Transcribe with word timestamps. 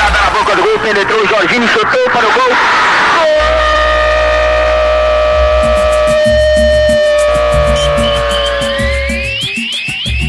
Pintada 0.00 0.18
na 0.18 0.30
boca 0.30 0.56
do 0.56 0.62
gol, 0.62 0.78
penetrou 0.78 1.22
o 1.22 1.26
Jorginho, 1.26 1.68
chutou 1.68 2.10
para 2.10 2.26
o 2.26 2.32
gol. 2.32 2.48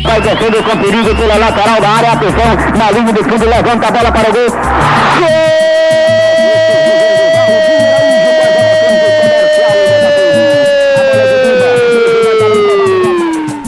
Vai 0.03 0.19
descendo 0.19 0.61
com 0.63 0.77
perigo 0.77 1.15
pela 1.15 1.37
lateral 1.37 1.79
da 1.79 1.89
área. 1.89 2.11
Atenção, 2.11 2.55
na 2.77 2.91
linha 2.91 3.13
de 3.13 3.23
fundo, 3.23 3.45
levanta 3.45 3.87
a 3.87 3.91
bola 3.91 4.11
para 4.11 4.29
o 4.29 4.33
gol. 4.33 4.49
Gol! 4.49 5.29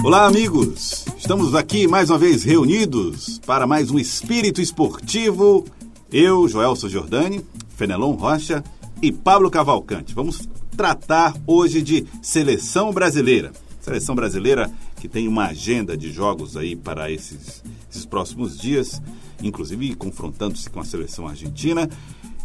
Olá, 0.03 0.25
amigos! 0.25 1.05
Estamos 1.17 1.55
aqui 1.55 1.87
mais 1.87 2.09
uma 2.09 2.19
vez 2.19 2.43
reunidos 2.43 3.39
para 3.45 3.65
mais 3.65 3.89
um 3.89 3.97
Espírito 3.97 4.59
Esportivo. 4.59 5.63
Eu, 6.13 6.47
Joelson 6.47 6.89
Giordani, 6.89 7.43
Fenelon 7.75 8.11
Rocha 8.11 8.63
e 9.01 9.11
Pablo 9.11 9.49
Cavalcante. 9.49 10.13
Vamos 10.13 10.47
tratar 10.77 11.35
hoje 11.47 11.81
de 11.81 12.05
seleção 12.21 12.91
brasileira. 12.91 13.51
Seleção 13.81 14.13
brasileira 14.13 14.71
que 15.01 15.09
tem 15.09 15.27
uma 15.27 15.47
agenda 15.47 15.97
de 15.97 16.11
jogos 16.11 16.55
aí 16.55 16.75
para 16.75 17.09
esses, 17.09 17.63
esses 17.89 18.05
próximos 18.05 18.55
dias, 18.55 19.01
inclusive 19.41 19.95
confrontando-se 19.95 20.69
com 20.69 20.79
a 20.79 20.85
seleção 20.85 21.27
argentina. 21.27 21.89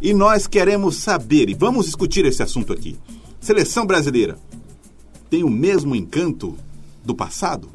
E 0.01 0.15
nós 0.15 0.47
queremos 0.47 0.97
saber, 0.97 1.51
e 1.51 1.55
vamos 1.55 1.85
discutir 1.85 2.25
esse 2.25 2.43
assunto 2.43 2.73
aqui. 2.73 2.97
Seleção 3.39 3.85
brasileira 3.85 4.39
tem 5.29 5.45
o 5.45 5.51
mesmo 5.51 5.95
encanto 5.95 6.57
do 7.05 7.15
passado? 7.15 7.69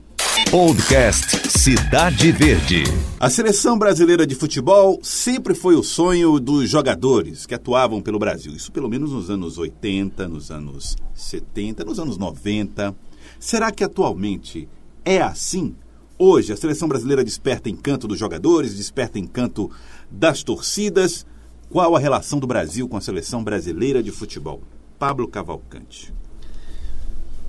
Podcast 0.54 1.50
Cidade 1.50 2.32
Verde. 2.32 2.84
A 3.20 3.28
seleção 3.28 3.76
brasileira 3.76 4.24
de 4.24 4.36
futebol 4.36 5.00
sempre 5.02 5.56
foi 5.56 5.74
o 5.76 5.82
sonho 5.82 6.40
dos 6.40 6.70
jogadores 6.70 7.48
que 7.48 7.56
atuavam 7.56 8.00
pelo 8.00 8.20
Brasil. 8.20 8.54
Isso 8.54 8.72
pelo 8.72 8.88
menos 8.88 9.12
nos 9.12 9.32
anos 9.32 9.58
80, 9.58 10.28
nos 10.28 10.52
anos 10.52 10.96
70, 11.16 11.84
nos 11.84 11.98
anos 11.98 12.20
90. 12.20 12.96
Será 13.40 13.72
que 13.72 13.84
atualmente 13.84 14.70
é 15.04 15.24
assim? 15.24 15.76
Hoje 16.20 16.54
a 16.54 16.56
seleção 16.56 16.88
brasileira 16.88 17.24
desperta 17.24 17.68
encanto 17.68 18.08
dos 18.08 18.20
jogadores, 18.20 18.76
desperta 18.76 19.18
encanto 19.18 19.72
das 20.12 20.44
torcidas. 20.44 21.26
Qual 21.68 21.96
a 21.96 22.00
relação 22.00 22.38
do 22.38 22.46
Brasil 22.46 22.88
com 22.88 22.96
a 22.96 23.02
seleção 23.02 23.44
brasileira 23.44 24.04
de 24.04 24.12
futebol? 24.12 24.62
Pablo 25.00 25.28
Cavalcante. 25.28 26.14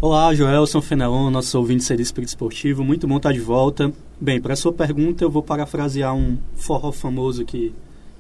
Olá, 0.07 0.35
Joelson 0.35 0.83
Fenelon, 0.83 1.31
nosso 1.31 1.57
ouvinte 1.57 1.97
do 1.97 2.03
Espírito 2.03 2.29
Esportivo. 2.29 2.85
Muito 2.85 3.07
bom 3.07 3.17
estar 3.17 3.33
de 3.33 3.41
volta. 3.41 3.91
Bem, 4.21 4.39
para 4.39 4.53
a 4.53 4.57
sua 4.57 4.71
pergunta, 4.71 5.25
eu 5.25 5.31
vou 5.31 5.43
parafrasear 5.43 6.15
um 6.15 6.37
forró 6.57 6.93
famoso 6.93 7.43
que 7.43 7.73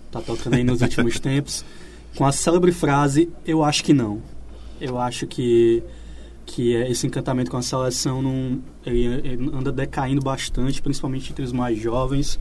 está 0.07 0.23
tocando 0.23 0.55
aí 0.55 0.65
nos 0.65 0.81
últimos 0.81 1.21
tempos, 1.21 1.63
com 2.17 2.25
a 2.25 2.33
célebre 2.33 2.73
frase: 2.73 3.29
Eu 3.45 3.63
acho 3.63 3.85
que 3.85 3.93
não. 3.93 4.23
Eu 4.81 4.99
acho 4.99 5.27
que 5.27 5.83
que 6.47 6.73
esse 6.73 7.07
encantamento 7.07 7.51
com 7.51 7.59
a 7.59 7.63
seleção 7.63 8.23
não, 8.23 8.63
ele, 8.87 9.05
ele 9.23 9.51
anda 9.53 9.71
decaindo 9.71 10.23
bastante, 10.23 10.81
principalmente 10.81 11.33
entre 11.33 11.45
os 11.45 11.53
mais 11.53 11.79
jovens. 11.79 12.41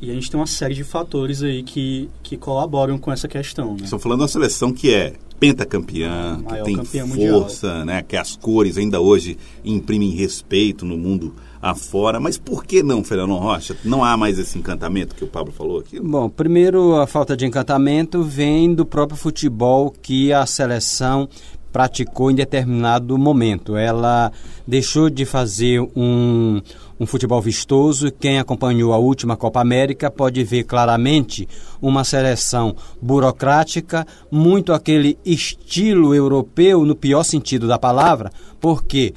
E 0.00 0.10
a 0.10 0.14
gente 0.14 0.30
tem 0.30 0.38
uma 0.38 0.46
série 0.46 0.74
de 0.74 0.84
fatores 0.84 1.42
aí 1.42 1.62
que, 1.62 2.08
que 2.22 2.36
colaboram 2.36 2.98
com 2.98 3.10
essa 3.10 3.26
questão. 3.26 3.74
Né? 3.74 3.80
Estão 3.84 3.98
falando 3.98 4.18
de 4.18 4.22
uma 4.22 4.28
seleção 4.28 4.72
que 4.72 4.94
é 4.94 5.14
pentacampeã, 5.40 6.40
que 6.42 6.62
tem 6.64 6.76
força, 6.84 7.68
mundial. 7.68 7.84
né, 7.84 8.02
que 8.02 8.16
as 8.16 8.36
cores 8.36 8.76
ainda 8.76 9.00
hoje 9.00 9.38
imprimem 9.64 10.10
respeito 10.10 10.84
no 10.84 10.96
mundo 10.96 11.34
afora. 11.60 12.18
Mas 12.20 12.36
por 12.36 12.64
que 12.64 12.82
não, 12.82 13.02
Fernando 13.04 13.34
Rocha? 13.34 13.76
Não 13.84 14.04
há 14.04 14.16
mais 14.16 14.38
esse 14.38 14.58
encantamento 14.58 15.14
que 15.14 15.24
o 15.24 15.28
Pablo 15.28 15.52
falou 15.52 15.80
aqui? 15.80 16.00
Bom, 16.00 16.28
primeiro 16.28 16.96
a 16.96 17.06
falta 17.06 17.36
de 17.36 17.46
encantamento 17.46 18.22
vem 18.22 18.74
do 18.74 18.84
próprio 18.84 19.18
futebol 19.18 19.92
que 20.02 20.32
a 20.32 20.46
seleção 20.46 21.28
praticou 21.72 22.30
em 22.30 22.34
determinado 22.34 23.16
momento. 23.18 23.76
Ela 23.76 24.32
deixou 24.66 25.08
de 25.10 25.24
fazer 25.24 25.80
um, 25.94 26.60
um 26.98 27.06
futebol 27.06 27.40
vistoso. 27.40 28.10
Quem 28.10 28.38
acompanhou 28.38 28.92
a 28.92 28.98
última 28.98 29.36
Copa 29.36 29.60
América 29.60 30.10
pode 30.10 30.42
ver 30.44 30.64
claramente 30.64 31.48
uma 31.80 32.04
seleção 32.04 32.74
burocrática, 33.00 34.06
muito 34.30 34.72
aquele 34.72 35.18
estilo 35.24 36.14
europeu, 36.14 36.84
no 36.84 36.96
pior 36.96 37.22
sentido 37.22 37.68
da 37.68 37.78
palavra, 37.78 38.30
porque 38.60 39.14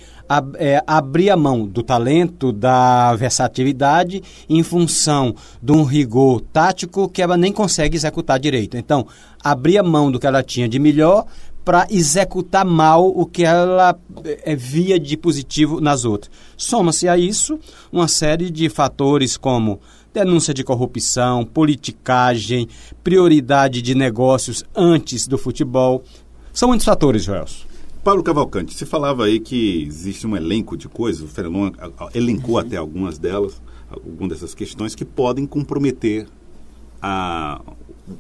é, 0.58 0.82
abria 0.88 1.36
mão 1.36 1.66
do 1.66 1.84
talento, 1.84 2.52
da 2.52 3.14
versatilidade, 3.16 4.24
em 4.48 4.64
função 4.64 5.36
de 5.62 5.72
um 5.72 5.84
rigor 5.84 6.40
tático 6.40 7.10
que 7.10 7.22
ela 7.22 7.36
nem 7.36 7.52
consegue 7.52 7.98
executar 7.98 8.40
direito. 8.40 8.78
Então, 8.78 9.06
abria 9.44 9.84
mão 9.84 10.12
do 10.12 10.20
que 10.20 10.28
ela 10.28 10.44
tinha 10.44 10.70
de 10.70 10.80
melhor 10.80 11.26
para 11.64 11.88
executar 11.90 12.66
mal 12.66 13.08
o 13.08 13.26
que 13.26 13.44
ela 13.44 13.98
é, 14.24 14.56
via 14.56 15.00
de 15.00 15.16
positivo 15.16 15.80
nas 15.80 16.06
outras. 16.06 16.32
Soma-se 16.58 17.08
a 17.08 17.18
isso 17.18 17.60
uma 17.92 18.08
série 18.08 18.50
de 18.50 18.70
fatores 18.70 19.38
como 19.38 19.80
denúncia 20.14 20.54
de 20.54 20.64
corrupção, 20.64 21.46
politicagem, 21.46 22.68
prioridade 23.04 23.82
de 23.82 23.96
negócios 23.96 24.64
antes 24.76 25.28
do 25.28 25.38
futebol. 25.38 26.04
São 26.54 26.68
muitos 26.68 26.86
fatores, 26.86 27.24
Joelson. 27.24 27.72
Paulo 28.04 28.24
Cavalcante, 28.24 28.74
você 28.74 28.86
falava 28.86 29.26
aí 29.26 29.40
que 29.40 29.84
existe 29.84 30.26
um 30.26 30.36
elenco 30.36 30.76
de 30.76 30.90
coisas, 30.90 31.22
o 31.22 31.28
Fernão 31.28 31.72
elencou 32.16 32.56
uhum. 32.56 32.62
até 32.62 32.76
algumas 32.76 33.20
delas, 33.20 33.62
algumas 33.92 34.30
dessas 34.30 34.56
questões 34.56 34.96
que 34.96 35.06
podem 35.06 35.46
comprometer 35.46 36.28
a, 37.00 37.62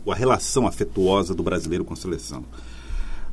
a 0.08 0.16
relação 0.16 0.68
afetuosa 0.68 1.34
do 1.34 1.41
brasileiro 1.41 1.84
com 1.84 1.94
a 1.94 1.97
seleção. 1.97 2.44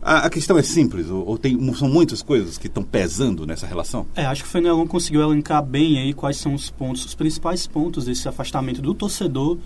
A, 0.09 0.21
a 0.21 0.31
questão 0.31 0.57
é 0.57 0.63
simples, 0.63 1.11
ou, 1.11 1.23
ou, 1.27 1.37
tem, 1.37 1.75
são 1.75 1.87
muitas 1.87 2.23
coisas 2.23 2.57
que 2.57 2.67
estão 2.67 2.83
pesando 2.83 3.47
nessa 3.47 3.67
relação? 3.67 4.07
É, 4.17 4.25
acho 4.25 4.43
que 4.43 4.49
o 4.49 4.51
Fenelon 4.51 4.87
conseguiu 4.87 5.21
elencar 5.21 5.63
bem 5.63 5.99
aí 5.99 6.15
quais 6.15 6.39
são 6.39 6.55
os 6.55 6.71
pontos, 6.71 7.05
os 7.05 7.15
principais 7.15 7.67
pontos 7.67 8.07
desse 8.07 8.27
afastamento 8.27 8.81
do 8.81 8.95
torcedor 8.95 9.59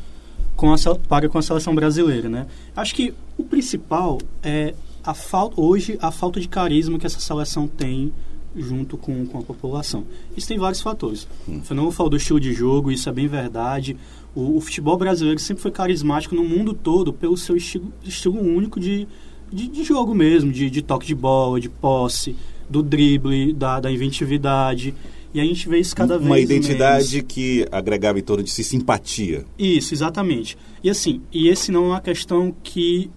com 0.56 0.74
a, 0.74 0.76
para 1.08 1.28
com 1.28 1.38
a 1.38 1.42
seleção 1.42 1.72
brasileira, 1.72 2.28
né? 2.28 2.48
Acho 2.74 2.92
que 2.92 3.14
o 3.38 3.44
principal 3.44 4.18
é 4.42 4.74
a 5.04 5.14
falta, 5.14 5.60
hoje, 5.60 5.96
a 6.02 6.10
falta 6.10 6.40
de 6.40 6.48
carisma 6.48 6.98
que 6.98 7.06
essa 7.06 7.20
seleção 7.20 7.68
tem 7.68 8.12
junto 8.56 8.96
com, 8.96 9.24
com 9.24 9.38
a 9.38 9.42
população. 9.42 10.04
Isso 10.36 10.48
tem 10.48 10.58
vários 10.58 10.80
fatores. 10.80 11.28
Hum. 11.48 11.58
O 11.58 11.62
Fenelon 11.62 11.92
falou 11.92 12.10
do 12.10 12.16
estilo 12.16 12.40
de 12.40 12.52
jogo, 12.52 12.90
isso 12.90 13.08
é 13.08 13.12
bem 13.12 13.28
verdade. 13.28 13.96
O, 14.34 14.56
o 14.56 14.60
futebol 14.60 14.96
brasileiro 14.96 15.38
sempre 15.38 15.62
foi 15.62 15.70
carismático 15.70 16.34
no 16.34 16.42
mundo 16.42 16.74
todo 16.74 17.12
pelo 17.12 17.36
seu 17.36 17.56
estilo, 17.56 17.92
estilo 18.02 18.40
único 18.40 18.80
de 18.80 19.06
de, 19.52 19.68
de 19.68 19.84
jogo 19.84 20.14
mesmo, 20.14 20.50
de, 20.50 20.70
de, 20.70 20.82
toque 20.82 21.06
de 21.06 21.14
bola, 21.14 21.60
de 21.60 21.68
posse, 21.68 22.34
do 22.68 22.82
drible, 22.82 23.52
da, 23.52 23.80
da 23.80 23.90
inventividade. 23.90 24.94
E 25.34 25.40
a 25.40 25.44
gente 25.44 25.68
vê 25.68 25.78
isso 25.78 25.94
cada 25.96 26.18
vez 26.18 26.26
Uma 26.26 26.38
identidade 26.38 27.16
menos. 27.16 27.32
que 27.32 27.66
agregava 27.70 28.18
em 28.18 28.22
torno 28.22 28.42
de 28.42 28.50
si 28.50 28.62
simpatia. 28.62 29.44
Isso, 29.58 29.94
exatamente. 29.94 30.58
E 30.82 30.90
assim, 30.90 31.22
e 31.32 31.48
esse 31.48 31.72
não 31.72 31.84
é 31.84 31.88
uma 31.88 32.00
questão 32.00 32.54
que 32.62 33.10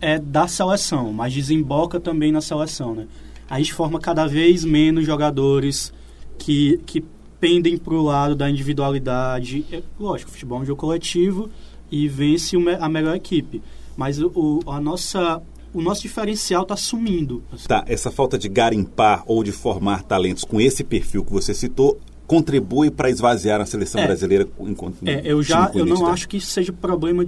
é 0.00 0.18
da 0.18 0.48
seleção, 0.48 1.12
mas 1.12 1.32
desemboca 1.32 2.00
também 2.00 2.32
na 2.32 2.40
seleção, 2.40 2.94
né? 2.94 3.06
A 3.48 3.58
gente 3.58 3.74
forma 3.74 4.00
cada 4.00 4.26
vez 4.26 4.64
menos 4.64 5.04
jogadores 5.04 5.92
que, 6.38 6.80
que 6.86 7.04
pendem 7.40 7.76
para 7.76 7.94
o 7.94 8.02
lado 8.02 8.34
da 8.34 8.48
individualidade. 8.48 9.64
É, 9.72 9.82
lógico, 9.98 10.30
o 10.30 10.32
futebol 10.32 10.58
é 10.58 10.62
um 10.62 10.64
jogo 10.64 10.80
coletivo 10.80 11.50
e 11.90 12.06
vence 12.06 12.56
a 12.78 12.88
melhor 12.88 13.16
equipe. 13.16 13.62
Mas 13.96 14.20
o, 14.20 14.60
a 14.66 14.80
nossa 14.80 15.42
o 15.72 15.80
nosso 15.80 16.02
diferencial 16.02 16.62
está 16.62 16.76
sumindo. 16.76 17.42
Tá, 17.66 17.84
essa 17.86 18.10
falta 18.10 18.38
de 18.38 18.48
garimpar 18.48 19.22
ou 19.26 19.42
de 19.42 19.52
formar 19.52 20.02
talentos 20.02 20.44
com 20.44 20.60
esse 20.60 20.82
perfil 20.82 21.24
que 21.24 21.32
você 21.32 21.54
citou 21.54 21.98
contribui 22.26 22.90
para 22.90 23.10
esvaziar 23.10 23.60
a 23.60 23.66
seleção 23.66 24.00
é, 24.00 24.06
brasileira 24.06 24.48
enquanto 24.60 24.98
é, 25.04 25.20
eu 25.24 25.42
já 25.42 25.68
eu 25.74 25.84
não 25.84 26.06
acho 26.06 26.28
que 26.28 26.36
isso 26.36 26.46
seja 26.46 26.72
problema 26.72 27.26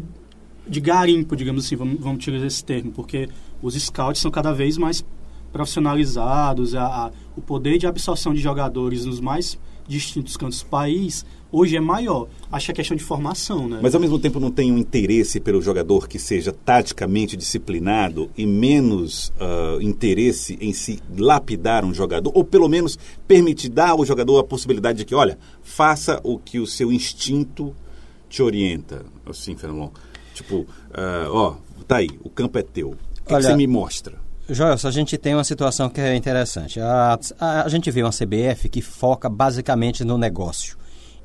de 0.66 0.80
garimpo, 0.80 1.34
digamos 1.34 1.66
assim, 1.66 1.74
vamos, 1.74 1.98
vamos 1.98 2.18
utilizar 2.18 2.46
esse 2.46 2.64
termo, 2.64 2.92
porque 2.92 3.28
os 3.60 3.74
scouts 3.74 4.20
são 4.20 4.30
cada 4.30 4.52
vez 4.52 4.78
mais 4.78 5.04
profissionalizados, 5.52 6.74
a, 6.74 6.84
a, 6.84 7.10
o 7.36 7.42
poder 7.42 7.78
de 7.78 7.86
absorção 7.86 8.32
de 8.32 8.40
jogadores 8.40 9.04
nos 9.04 9.20
mais 9.20 9.58
distintos 9.86 10.36
cantos 10.36 10.62
do 10.62 10.66
país 10.66 11.24
hoje 11.52 11.76
é 11.76 11.80
maior. 11.80 12.26
Acho 12.50 12.66
que 12.66 12.72
é 12.72 12.74
questão 12.76 12.96
de 12.96 13.04
formação, 13.04 13.68
né? 13.68 13.78
Mas 13.82 13.94
ao 13.94 14.00
mesmo 14.00 14.18
tempo 14.18 14.40
não 14.40 14.50
tem 14.50 14.72
um 14.72 14.78
interesse 14.78 15.38
pelo 15.38 15.60
jogador 15.60 16.08
que 16.08 16.18
seja 16.18 16.50
taticamente 16.50 17.36
disciplinado 17.36 18.30
e 18.36 18.46
menos 18.46 19.28
uh, 19.30 19.80
interesse 19.82 20.56
em 20.60 20.72
se 20.72 21.00
lapidar 21.16 21.84
um 21.84 21.92
jogador, 21.92 22.32
ou 22.34 22.42
pelo 22.42 22.68
menos 22.68 22.98
permitir 23.28 23.68
dar 23.68 23.90
ao 23.90 24.04
jogador 24.04 24.38
a 24.38 24.44
possibilidade 24.44 24.98
de 24.98 25.04
que, 25.04 25.14
olha, 25.14 25.38
faça 25.62 26.18
o 26.24 26.38
que 26.38 26.58
o 26.58 26.66
seu 26.66 26.90
instinto 26.90 27.74
te 28.28 28.42
orienta, 28.42 29.04
assim, 29.26 29.54
Fernando. 29.54 29.92
Tipo, 30.32 30.60
uh, 30.60 30.66
ó, 31.30 31.56
tá 31.86 31.96
aí, 31.96 32.08
o 32.24 32.30
campo 32.30 32.58
é 32.58 32.62
teu. 32.62 32.90
O 32.90 33.24
que, 33.26 33.34
olha, 33.34 33.42
que 33.42 33.48
você 33.48 33.56
me 33.56 33.66
mostra? 33.66 34.18
Joelson, 34.48 34.88
a 34.88 34.90
gente 34.90 35.16
tem 35.16 35.34
uma 35.34 35.44
situação 35.44 35.88
que 35.88 36.00
é 36.00 36.16
interessante. 36.16 36.80
A, 36.80 37.18
a, 37.38 37.62
a 37.62 37.68
gente 37.68 37.90
vê 37.90 38.02
uma 38.02 38.10
CBF 38.10 38.68
que 38.68 38.82
foca 38.82 39.28
basicamente 39.28 40.04
no 40.04 40.18
negócio 40.18 40.76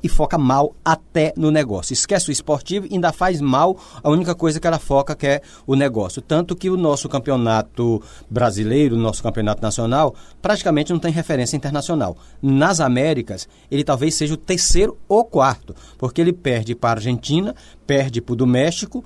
e 0.02 0.08
foca 0.08 0.38
mal 0.38 0.74
até 0.84 1.32
no 1.36 1.50
negócio. 1.50 1.92
Esquece 1.92 2.28
o 2.28 2.32
esportivo 2.32 2.86
e 2.86 2.94
ainda 2.94 3.12
faz 3.12 3.40
mal 3.40 3.76
a 4.02 4.08
única 4.08 4.34
coisa 4.34 4.60
que 4.60 4.66
ela 4.66 4.78
foca 4.78 5.14
que 5.14 5.26
é 5.26 5.42
o 5.66 5.74
negócio. 5.74 6.22
Tanto 6.22 6.54
que 6.54 6.70
o 6.70 6.76
nosso 6.76 7.08
campeonato 7.08 8.02
brasileiro, 8.30 8.94
o 8.94 8.98
nosso 8.98 9.22
campeonato 9.22 9.62
nacional, 9.62 10.14
praticamente 10.40 10.92
não 10.92 11.00
tem 11.00 11.12
referência 11.12 11.56
internacional. 11.56 12.16
Nas 12.40 12.80
Américas, 12.80 13.48
ele 13.70 13.84
talvez 13.84 14.14
seja 14.14 14.34
o 14.34 14.38
terceiro 14.38 14.96
ou 15.08 15.24
quarto, 15.24 15.74
porque 15.96 16.20
ele 16.20 16.32
perde 16.32 16.74
para 16.74 16.90
a 16.90 16.94
Argentina, 16.94 17.54
perde 17.86 18.20
para 18.20 18.32
o 18.32 18.36
do 18.36 18.46
México, 18.46 19.04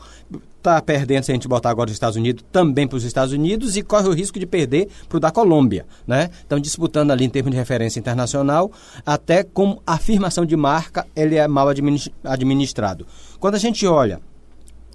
está 0.62 0.80
perdendo, 0.80 1.24
se 1.24 1.32
a 1.32 1.34
gente 1.34 1.48
botar 1.48 1.70
agora 1.70 1.88
os 1.88 1.92
Estados 1.92 2.16
Unidos, 2.16 2.44
também 2.52 2.86
para 2.86 2.96
os 2.96 3.04
Estados 3.04 3.32
Unidos 3.32 3.76
e 3.76 3.82
corre 3.82 4.08
o 4.08 4.12
risco 4.12 4.38
de 4.38 4.46
perder 4.46 4.88
para 5.08 5.16
o 5.16 5.20
da 5.20 5.30
Colômbia. 5.30 5.84
Né? 6.06 6.30
Então, 6.46 6.58
disputando 6.60 7.10
ali 7.10 7.24
em 7.24 7.28
termos 7.28 7.50
de 7.50 7.56
referência 7.56 7.98
internacional, 7.98 8.70
até 9.04 9.42
com 9.42 9.80
afirmação 9.84 10.46
de 10.46 10.56
marca, 10.56 11.06
ele 11.16 11.34
é 11.34 11.46
mal 11.48 11.66
administrado. 11.68 13.06
Quando 13.40 13.56
a 13.56 13.58
gente 13.58 13.84
olha 13.86 14.20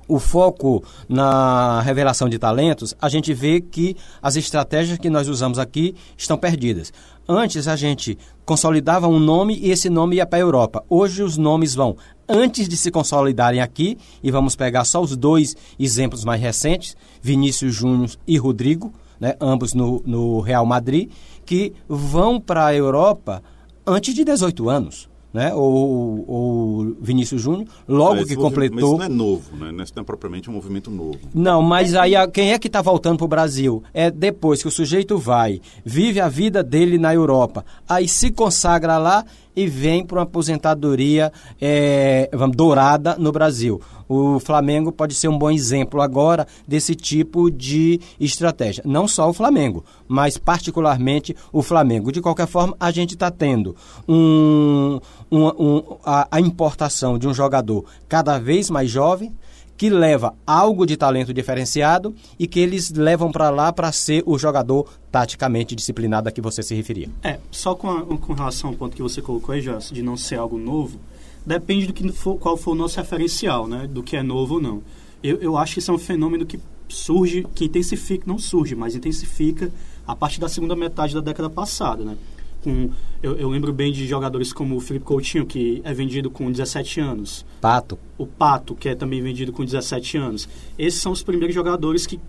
o 0.07 0.19
foco 0.19 0.81
na 1.09 1.81
revelação 1.81 2.29
de 2.29 2.39
talentos, 2.39 2.95
a 3.01 3.09
gente 3.09 3.33
vê 3.33 3.59
que 3.59 3.95
as 4.21 4.37
estratégias 4.37 4.97
que 4.97 5.09
nós 5.09 5.27
usamos 5.27 5.59
aqui 5.59 5.95
estão 6.17 6.37
perdidas. 6.37 6.93
Antes 7.27 7.67
a 7.67 7.75
gente 7.75 8.17
consolidava 8.45 9.05
um 9.05 9.19
nome 9.19 9.59
e 9.61 9.69
esse 9.69 9.89
nome 9.89 10.15
ia 10.15 10.25
para 10.25 10.39
a 10.39 10.41
Europa. 10.41 10.83
Hoje 10.89 11.21
os 11.21 11.35
nomes 11.35 11.75
vão 11.75 11.97
antes 12.27 12.67
de 12.67 12.75
se 12.75 12.91
consolidarem 12.91 13.61
aqui, 13.61 13.97
e 14.21 14.31
vamos 14.31 14.55
pegar 14.55 14.85
só 14.85 15.01
os 15.01 15.15
dois 15.15 15.55
exemplos 15.79 16.23
mais 16.23 16.41
recentes, 16.41 16.95
Vinícius 17.21 17.73
Júnior 17.73 18.09
e 18.27 18.37
Rodrigo, 18.37 18.93
né, 19.19 19.35
ambos 19.39 19.73
no, 19.73 20.01
no 20.05 20.39
Real 20.41 20.65
Madrid, 20.65 21.09
que 21.45 21.73
vão 21.87 22.39
para 22.39 22.65
a 22.65 22.75
Europa 22.75 23.41
antes 23.85 24.13
de 24.13 24.23
18 24.23 24.69
anos 24.69 25.09
né? 25.37 25.53
Ou, 25.53 26.25
ou 26.27 26.95
Vinícius 26.99 27.39
Júnior, 27.39 27.67
logo 27.87 28.25
que 28.25 28.35
completou. 28.35 28.75
Mas 28.75 28.89
isso 28.89 28.97
não 28.97 29.05
é 29.05 29.09
novo, 29.09 29.55
né? 29.55 29.71
Não 29.71 29.83
é 29.83 30.03
propriamente 30.03 30.49
um 30.49 30.53
movimento 30.53 30.89
novo. 30.89 31.19
Não, 31.31 31.61
mas 31.61 31.93
aí 31.93 32.13
quem 32.33 32.53
é 32.53 32.57
que 32.57 32.65
está 32.65 32.81
voltando 32.81 33.17
para 33.17 33.25
o 33.25 33.27
Brasil? 33.27 33.83
É 33.93 34.09
depois 34.09 34.63
que 34.63 34.67
o 34.67 34.71
sujeito 34.71 35.15
vai, 35.15 35.61
vive 35.85 36.19
a 36.19 36.27
vida 36.27 36.63
dele 36.63 36.97
na 36.97 37.13
Europa, 37.13 37.63
aí 37.87 38.07
se 38.07 38.31
consagra 38.31 38.97
lá 38.97 39.23
e 39.55 39.67
vem 39.67 40.03
para 40.03 40.17
uma 40.17 40.23
aposentadoria 40.23 41.31
é, 41.61 42.29
dourada 42.55 43.15
no 43.19 43.31
Brasil. 43.31 43.79
O 44.07 44.39
Flamengo 44.39 44.91
pode 44.91 45.13
ser 45.13 45.27
um 45.27 45.37
bom 45.37 45.51
exemplo 45.51 46.01
agora 46.01 46.47
desse 46.67 46.95
tipo 46.95 47.49
de 47.51 47.99
estratégia. 48.19 48.83
Não 48.85 49.07
só 49.07 49.29
o 49.29 49.33
Flamengo, 49.33 49.83
mas 50.07 50.37
particularmente 50.37 51.35
o 51.51 51.61
Flamengo. 51.61 52.11
De 52.11 52.21
qualquer 52.21 52.47
forma, 52.47 52.75
a 52.79 52.91
gente 52.91 53.13
está 53.13 53.29
tendo 53.29 53.75
um, 54.07 54.99
um, 55.31 55.47
um, 55.47 55.97
a, 56.03 56.27
a 56.31 56.39
importação 56.39 57.17
de 57.17 57.27
um 57.27 57.33
jogador 57.33 57.85
cada 58.07 58.37
vez 58.39 58.69
mais 58.69 58.89
jovem 58.89 59.33
que 59.77 59.89
leva 59.89 60.33
algo 60.45 60.85
de 60.85 60.97
talento 60.97 61.31
diferenciado 61.31 62.15
e 62.39 62.47
que 62.47 62.59
eles 62.59 62.91
levam 62.91 63.31
para 63.31 63.51
lá 63.51 63.71
para 63.71 63.91
ser 63.91 64.23
o 64.25 64.37
jogador 64.37 64.89
taticamente 65.11 65.75
disciplinado 65.75 66.27
a 66.27 66.31
que 66.31 66.41
você 66.41 66.63
se 66.63 66.73
referia. 66.73 67.09
É, 67.23 67.39
só 67.51 67.75
com, 67.75 67.89
a, 67.89 68.03
com 68.03 68.33
relação 68.33 68.71
ao 68.71 68.75
ponto 68.75 68.95
que 68.95 69.03
você 69.03 69.21
colocou 69.21 69.53
aí, 69.53 69.61
Joss, 69.61 69.93
de 69.93 70.01
não 70.01 70.17
ser 70.17 70.37
algo 70.37 70.57
novo, 70.57 70.99
depende 71.47 71.87
do 71.87 71.93
que 71.93 72.11
for, 72.11 72.37
qual 72.37 72.57
for 72.57 72.71
o 72.71 72.75
nosso 72.75 72.97
referencial, 72.97 73.67
né? 73.67 73.87
Do 73.87 74.03
que 74.03 74.17
é 74.17 74.21
novo 74.21 74.55
ou 74.55 74.61
não. 74.61 74.83
Eu, 75.23 75.37
eu 75.37 75.57
acho 75.57 75.73
que 75.73 75.79
isso 75.79 75.89
é 75.89 75.93
um 75.93 75.97
fenômeno 75.97 76.45
que 76.45 76.59
surge, 76.89 77.45
que 77.55 77.65
intensifica, 77.65 78.25
não 78.27 78.37
surge, 78.37 78.75
mas 78.75 78.95
intensifica 78.95 79.71
a 80.05 80.15
partir 80.15 80.39
da 80.39 80.49
segunda 80.49 80.75
metade 80.75 81.13
da 81.13 81.21
década 81.21 81.49
passada, 81.49 82.03
né? 82.03 82.17
com 82.63 82.89
eu, 83.23 83.37
eu, 83.37 83.49
lembro 83.49 83.71
bem 83.71 83.91
de 83.91 84.05
jogadores 84.05 84.51
como 84.51 84.75
o 84.75 84.79
Felipe 84.79 85.05
Coutinho, 85.05 85.45
que 85.45 85.81
é 85.83 85.93
vendido 85.93 86.29
com 86.29 86.51
17 86.51 86.99
anos. 86.99 87.45
Pato. 87.61 87.97
O 88.17 88.27
Pato, 88.27 88.75
que 88.75 88.89
é 88.89 88.95
também 88.95 89.21
vendido 89.21 89.53
com 89.53 89.63
17 89.63 90.17
anos. 90.17 90.49
Esses 90.77 91.01
são 91.01 91.11
os 91.11 91.23
primeiros 91.23 91.55
jogadores 91.55 92.05
que, 92.05 92.19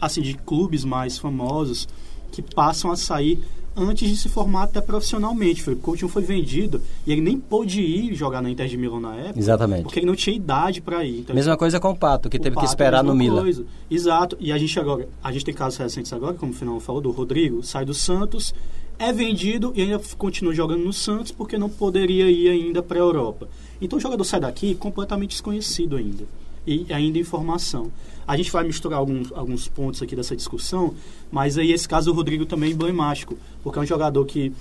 assim, 0.00 0.22
de 0.22 0.34
clubes 0.34 0.84
mais 0.84 1.18
famosos, 1.18 1.86
que 2.30 2.40
passam 2.40 2.90
a 2.90 2.96
sair 2.96 3.38
antes 3.76 4.08
de 4.08 4.16
se 4.16 4.28
formar 4.28 4.64
até 4.64 4.80
profissionalmente. 4.80 5.60
O 5.60 5.64
Felipe 5.64 5.82
Coutinho 5.82 6.08
foi 6.08 6.22
vendido 6.22 6.80
e 7.06 7.12
ele 7.12 7.20
nem 7.20 7.38
pôde 7.38 7.80
ir 7.80 8.14
jogar 8.14 8.42
na 8.42 8.50
Inter 8.50 8.66
de 8.66 8.76
Milão 8.76 9.00
na 9.00 9.14
época. 9.14 9.38
Exatamente. 9.38 9.82
Porque 9.82 9.98
ele 9.98 10.06
não 10.06 10.16
tinha 10.16 10.34
idade 10.36 10.80
para 10.80 11.04
ir. 11.04 11.20
Então, 11.20 11.34
mesma 11.34 11.56
coisa 11.56 11.80
com 11.80 11.90
o 11.90 11.96
Pato, 11.96 12.28
que 12.28 12.36
o 12.36 12.40
teve 12.40 12.54
Pato, 12.54 12.66
que 12.66 12.70
esperar 12.70 13.02
no 13.02 13.14
Milan. 13.14 13.44
Exato. 13.90 14.36
E 14.40 14.52
a 14.52 14.58
gente 14.58 14.78
agora, 14.78 15.08
a 15.22 15.32
gente 15.32 15.44
tem 15.44 15.54
casos 15.54 15.78
recentes 15.78 16.12
agora, 16.12 16.34
como 16.34 16.52
o 16.52 16.54
Final 16.54 16.80
falou, 16.80 17.00
do 17.00 17.10
Rodrigo, 17.10 17.62
sai 17.62 17.84
do 17.84 17.94
Santos 17.94 18.54
é 18.98 19.12
vendido 19.12 19.72
e 19.74 19.82
ainda 19.82 20.00
continua 20.16 20.54
jogando 20.54 20.84
no 20.84 20.92
Santos 20.92 21.32
porque 21.32 21.58
não 21.58 21.68
poderia 21.68 22.30
ir 22.30 22.48
ainda 22.48 22.82
para 22.82 22.98
a 22.98 23.00
Europa. 23.00 23.48
Então 23.80 23.98
o 23.98 24.00
jogador 24.00 24.22
sai 24.22 24.38
daqui 24.38 24.76
completamente 24.76 25.30
desconhecido 25.30 25.96
ainda. 25.96 26.24
E 26.64 26.86
ainda 26.92 27.18
em 27.18 27.24
formação. 27.24 27.90
A 28.26 28.36
gente 28.36 28.50
vai 28.50 28.64
misturar 28.64 28.98
alguns, 28.98 29.32
alguns 29.32 29.68
pontos 29.68 30.02
aqui 30.02 30.14
dessa 30.14 30.36
discussão, 30.36 30.94
mas 31.30 31.58
aí 31.58 31.72
esse 31.72 31.88
caso 31.88 32.10
o 32.10 32.14
Rodrigo 32.14 32.46
também 32.46 32.70
é 32.70 32.72
emblemático, 32.72 33.36
porque 33.62 33.78
é 33.78 33.82
um 33.82 33.86
jogador 33.86 34.24
que 34.24 34.52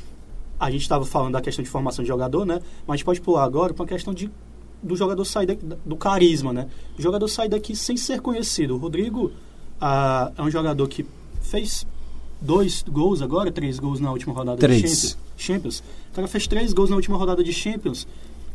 a 0.60 0.70
gente 0.70 0.82
estava 0.82 1.06
falando 1.06 1.34
da 1.34 1.42
questão 1.42 1.64
de 1.64 1.70
formação 1.70 2.04
de 2.04 2.08
jogador, 2.08 2.46
né? 2.46 2.62
Mas 2.86 2.94
a 2.94 2.98
gente 2.98 3.06
pode 3.06 3.22
pular 3.22 3.44
agora 3.44 3.74
para 3.74 3.86
a 3.86 3.88
questão 3.88 4.14
de, 4.14 4.30
do 4.82 4.96
jogador 4.96 5.26
sair 5.26 5.48
daqui, 5.48 5.66
do 5.66 5.96
carisma, 5.96 6.54
né? 6.54 6.68
O 6.98 7.02
jogador 7.02 7.28
sai 7.28 7.50
daqui 7.50 7.76
sem 7.76 7.98
ser 7.98 8.22
conhecido. 8.22 8.76
O 8.76 8.78
Rodrigo 8.78 9.32
ah, 9.80 10.32
é 10.38 10.42
um 10.42 10.52
jogador 10.52 10.88
que 10.88 11.06
fez 11.42 11.86
dois 12.40 12.84
gols 12.84 13.22
agora, 13.22 13.52
três 13.52 13.80
gols 13.80 14.00
na 14.00 14.12
última 14.12 14.34
rodada 14.34 14.58
três. 14.60 14.82
de 14.82 14.88
Champions. 14.88 15.18
Champions. 15.36 15.84
O 16.12 16.16
cara 16.16 16.28
fez 16.28 16.48
três 16.48 16.74
gols 16.74 16.90
na 16.90 16.96
última 16.96 17.18
rodada 17.18 17.44
de 17.44 17.54
Champions. 17.54 18.08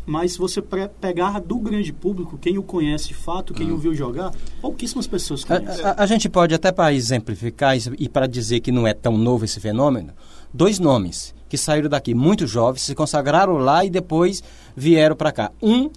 Mas 0.06 0.32
se 0.32 0.38
você 0.38 0.62
pegar 0.62 1.40
do 1.40 1.58
grande 1.58 1.92
público, 1.92 2.38
quem 2.38 2.56
o 2.56 2.62
conhece 2.62 3.08
de 3.08 3.14
fato, 3.14 3.52
quem 3.52 3.72
hum. 3.72 3.74
o 3.74 3.78
viu 3.78 3.92
jogar, 3.92 4.32
pouquíssimas 4.60 5.06
pessoas 5.06 5.42
conhecem. 5.42 5.84
A, 5.84 5.90
a, 5.90 6.02
a 6.04 6.06
gente 6.06 6.28
pode, 6.28 6.54
até 6.54 6.70
para 6.70 6.94
exemplificar 6.94 7.76
e 7.98 8.08
para 8.08 8.28
dizer 8.28 8.60
que 8.60 8.70
não 8.70 8.86
é 8.86 8.94
tão 8.94 9.18
novo 9.18 9.44
esse 9.44 9.58
fenômeno, 9.58 10.12
dois 10.54 10.78
nomes 10.78 11.34
que 11.48 11.58
saíram 11.58 11.88
daqui 11.88 12.14
muito 12.14 12.46
jovens, 12.46 12.82
se 12.82 12.94
consagraram 12.94 13.56
lá 13.56 13.84
e 13.84 13.90
depois 13.90 14.42
vieram 14.76 15.16
para 15.16 15.32
cá. 15.32 15.50
Um 15.60 15.90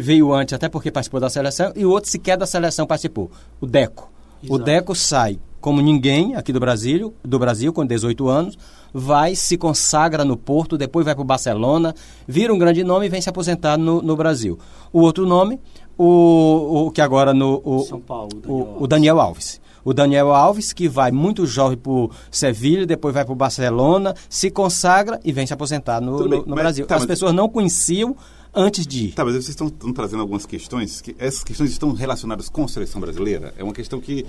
veio 0.00 0.32
antes, 0.32 0.54
até 0.54 0.68
porque 0.68 0.90
participou 0.90 1.20
da 1.20 1.28
seleção, 1.28 1.72
e 1.76 1.84
o 1.84 1.90
outro 1.90 2.10
sequer 2.10 2.38
da 2.38 2.46
seleção 2.46 2.86
participou. 2.86 3.30
O 3.60 3.66
Deco. 3.66 4.15
Exato. 4.46 4.54
O 4.54 4.64
Deco 4.64 4.94
sai 4.94 5.38
como 5.66 5.80
ninguém 5.80 6.36
aqui 6.36 6.52
do 6.52 6.60
Brasil, 6.60 7.12
do 7.24 7.40
Brasil 7.40 7.72
com 7.72 7.84
18 7.84 8.28
anos, 8.28 8.56
vai, 8.94 9.34
se 9.34 9.56
consagra 9.56 10.24
no 10.24 10.36
Porto, 10.36 10.78
depois 10.78 11.04
vai 11.04 11.12
para 11.12 11.22
o 11.22 11.24
Barcelona, 11.24 11.92
vira 12.26 12.54
um 12.54 12.58
grande 12.58 12.84
nome 12.84 13.06
e 13.06 13.08
vem 13.08 13.20
se 13.20 13.28
aposentar 13.28 13.76
no, 13.76 14.00
no 14.00 14.14
Brasil. 14.14 14.56
O 14.92 15.00
outro 15.00 15.26
nome, 15.26 15.58
o, 15.98 16.86
o 16.86 16.90
que 16.92 17.00
agora 17.00 17.34
no 17.34 17.60
o, 17.64 17.80
São 17.80 18.00
Paulo, 18.00 18.28
Daniel 18.28 18.76
o, 18.78 18.84
o 18.84 18.86
Daniel 18.86 19.20
Alves. 19.20 19.60
O 19.84 19.92
Daniel 19.92 20.32
Alves, 20.32 20.72
que 20.72 20.88
vai 20.88 21.10
muito 21.10 21.46
jovem 21.46 21.78
para 21.78 21.92
o 21.92 22.10
Sevilha, 22.30 22.86
depois 22.86 23.14
vai 23.14 23.24
para 23.24 23.32
o 23.32 23.36
Barcelona, 23.36 24.14
se 24.28 24.50
consagra 24.50 25.18
e 25.24 25.32
vem 25.32 25.46
se 25.46 25.52
aposentar 25.52 26.00
no, 26.00 26.20
no, 26.20 26.28
no 26.28 26.44
mas, 26.46 26.58
Brasil. 26.58 26.86
Tá, 26.86 26.94
As 26.94 27.02
mas... 27.02 27.08
pessoas 27.08 27.32
não 27.32 27.48
conheciam 27.48 28.16
antes 28.56 28.86
de. 28.86 29.08
Tá, 29.12 29.24
mas 29.24 29.34
vocês 29.34 29.50
estão, 29.50 29.66
estão 29.66 29.92
trazendo 29.92 30.20
algumas 30.20 30.46
questões, 30.46 31.00
que 31.00 31.14
essas 31.18 31.44
questões 31.44 31.70
estão 31.70 31.92
relacionadas 31.92 32.48
com 32.48 32.64
a 32.64 32.68
seleção 32.68 33.00
brasileira? 33.00 33.52
É 33.56 33.62
uma 33.62 33.74
questão 33.74 34.00
que 34.00 34.24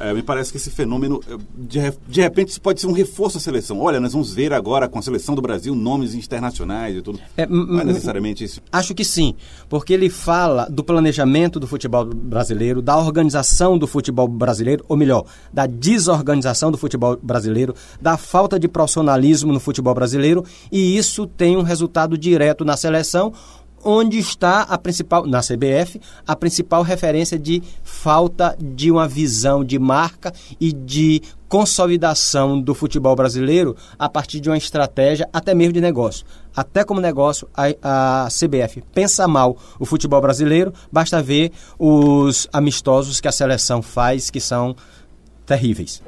é, 0.00 0.14
me 0.14 0.22
parece 0.22 0.50
que 0.50 0.56
esse 0.56 0.70
fenômeno, 0.70 1.20
é, 1.28 1.36
de, 1.58 1.92
de 2.08 2.20
repente, 2.22 2.58
pode 2.58 2.80
ser 2.80 2.86
um 2.86 2.92
reforço 2.92 3.36
à 3.36 3.40
seleção. 3.40 3.78
Olha, 3.80 4.00
nós 4.00 4.14
vamos 4.14 4.32
ver 4.32 4.50
agora 4.52 4.88
com 4.88 4.98
a 4.98 5.02
seleção 5.02 5.34
do 5.34 5.42
Brasil 5.42 5.74
nomes 5.74 6.14
internacionais 6.14 6.96
e 6.96 7.02
tudo. 7.02 7.20
É, 7.36 7.46
não 7.46 7.80
é 7.80 7.84
necessariamente 7.84 8.42
isso. 8.42 8.62
Acho 8.72 8.94
que 8.94 9.04
sim, 9.04 9.34
porque 9.68 9.92
ele 9.92 10.08
fala 10.08 10.66
do 10.70 10.82
planejamento 10.82 11.60
do 11.60 11.66
futebol 11.66 12.06
brasileiro, 12.06 12.80
da 12.80 12.96
organização 12.96 13.76
do 13.76 13.86
futebol 13.86 14.26
brasileiro, 14.26 14.82
ou 14.88 14.96
melhor, 14.96 15.26
da 15.52 15.66
desorganização 15.66 16.72
do 16.72 16.78
futebol 16.78 17.18
brasileiro, 17.22 17.74
da 18.00 18.16
falta 18.16 18.58
de 18.58 18.68
profissionalismo 18.68 19.52
no 19.52 19.60
futebol 19.60 19.94
brasileiro, 19.94 20.44
e 20.72 20.96
isso 20.96 21.26
tem 21.26 21.58
um 21.58 21.62
resultado 21.62 22.16
direto 22.16 22.64
na 22.64 22.76
seleção 22.76 23.34
onde 23.84 24.18
está 24.18 24.62
a 24.62 24.78
principal, 24.78 25.26
na 25.26 25.40
CBF, 25.40 26.00
a 26.26 26.36
principal 26.36 26.82
referência 26.82 27.38
de 27.38 27.62
falta 27.82 28.56
de 28.60 28.90
uma 28.90 29.08
visão 29.08 29.64
de 29.64 29.78
marca 29.78 30.32
e 30.60 30.72
de 30.72 31.22
consolidação 31.48 32.60
do 32.60 32.74
futebol 32.74 33.16
brasileiro 33.16 33.76
a 33.98 34.08
partir 34.08 34.38
de 34.38 34.48
uma 34.48 34.56
estratégia 34.56 35.28
até 35.32 35.52
mesmo 35.54 35.72
de 35.72 35.80
negócio. 35.80 36.24
Até 36.54 36.84
como 36.84 37.00
negócio, 37.00 37.48
a, 37.56 38.24
a 38.24 38.28
CBF 38.28 38.82
pensa 38.94 39.26
mal 39.26 39.56
o 39.78 39.84
futebol 39.84 40.20
brasileiro, 40.20 40.72
basta 40.92 41.22
ver 41.22 41.50
os 41.78 42.48
amistosos 42.52 43.20
que 43.20 43.28
a 43.28 43.32
seleção 43.32 43.82
faz, 43.82 44.30
que 44.30 44.40
são 44.40 44.76
terríveis. 45.44 46.02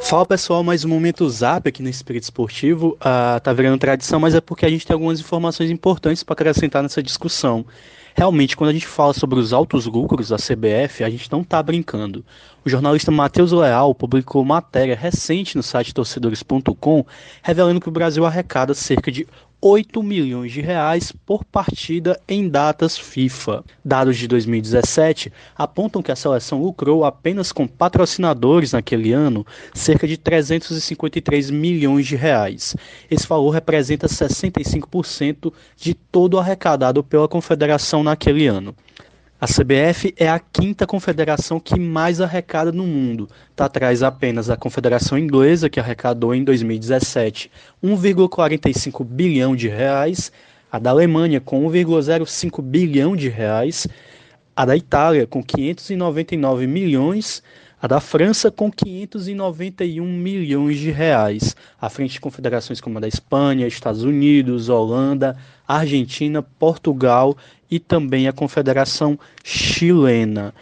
Fala 0.00 0.24
pessoal, 0.24 0.62
mais 0.62 0.84
um 0.84 0.88
momento 0.88 1.28
zap 1.28 1.68
aqui 1.68 1.82
no 1.82 1.88
Espírito 1.88 2.22
Esportivo. 2.22 2.96
Uh, 2.96 3.40
tá 3.42 3.52
virando 3.52 3.78
tradição, 3.78 4.18
mas 4.18 4.34
é 4.34 4.40
porque 4.40 4.64
a 4.64 4.70
gente 4.70 4.86
tem 4.86 4.94
algumas 4.94 5.20
informações 5.20 5.70
importantes 5.70 6.22
para 6.22 6.32
acrescentar 6.32 6.82
nessa 6.82 7.02
discussão. 7.02 7.66
Realmente, 8.14 8.56
quando 8.56 8.70
a 8.70 8.72
gente 8.72 8.86
fala 8.86 9.12
sobre 9.12 9.38
os 9.38 9.52
altos 9.52 9.86
lucros 9.86 10.30
da 10.30 10.36
CBF, 10.36 11.04
a 11.04 11.10
gente 11.10 11.30
não 11.30 11.42
está 11.42 11.62
brincando. 11.62 12.24
O 12.64 12.68
jornalista 12.68 13.10
Matheus 13.10 13.52
Leal 13.52 13.94
publicou 13.94 14.44
matéria 14.44 14.96
recente 14.96 15.56
no 15.56 15.62
site 15.62 15.94
torcedores.com 15.94 17.04
revelando 17.42 17.80
que 17.80 17.88
o 17.88 17.92
Brasil 17.92 18.24
arrecada 18.24 18.74
cerca 18.74 19.12
de 19.12 19.26
8 19.60 20.00
milhões 20.04 20.52
de 20.52 20.60
reais 20.60 21.10
por 21.10 21.44
partida 21.44 22.20
em 22.28 22.48
datas 22.48 22.96
FIFA. 22.96 23.64
Dados 23.84 24.16
de 24.16 24.28
2017 24.28 25.32
apontam 25.56 26.00
que 26.00 26.12
a 26.12 26.16
seleção 26.16 26.62
lucrou 26.62 27.04
apenas 27.04 27.50
com 27.50 27.66
patrocinadores 27.66 28.72
naquele 28.72 29.12
ano 29.12 29.44
cerca 29.74 30.06
de 30.06 30.16
353 30.16 31.50
milhões 31.50 32.06
de 32.06 32.14
reais. 32.14 32.76
Esse 33.10 33.26
valor 33.26 33.50
representa 33.50 34.06
65% 34.06 35.52
de 35.76 35.92
todo 35.92 36.34
o 36.34 36.38
arrecadado 36.38 37.02
pela 37.02 37.26
confederação 37.26 38.04
naquele 38.04 38.46
ano. 38.46 38.76
A 39.40 39.46
CBF 39.46 40.12
é 40.16 40.28
a 40.28 40.40
quinta 40.40 40.84
confederação 40.84 41.60
que 41.60 41.78
mais 41.78 42.20
arrecada 42.20 42.72
no 42.72 42.84
mundo. 42.84 43.28
Está 43.52 43.66
atrás 43.66 44.02
apenas 44.02 44.48
da 44.48 44.56
Confederação 44.56 45.16
Inglesa, 45.16 45.70
que 45.70 45.78
arrecadou 45.78 46.34
em 46.34 46.42
2017 46.42 47.48
1,45 47.80 49.04
bilhão 49.04 49.54
de 49.54 49.68
reais, 49.68 50.32
a 50.72 50.80
da 50.80 50.90
Alemanha 50.90 51.40
com 51.40 51.64
1,05 51.70 52.60
bilhão 52.60 53.14
de 53.14 53.28
reais, 53.28 53.86
a 54.56 54.64
da 54.64 54.76
Itália 54.76 55.24
com 55.24 55.40
599 55.40 56.66
milhões, 56.66 57.40
a 57.80 57.86
da 57.86 58.00
França 58.00 58.50
com 58.50 58.68
591 58.72 60.04
milhões 60.04 60.80
de 60.80 60.90
reais, 60.90 61.54
à 61.80 61.88
frente 61.88 62.14
de 62.14 62.20
confederações 62.20 62.80
como 62.80 62.98
a 62.98 63.00
da 63.02 63.06
Espanha, 63.06 63.68
Estados 63.68 64.02
Unidos, 64.02 64.68
Holanda, 64.68 65.36
Argentina, 65.66 66.42
Portugal 66.42 67.36
e 67.70 67.78
também 67.78 68.28
a 68.28 68.32
Confederação 68.32 69.18
Chilena. 69.44 70.54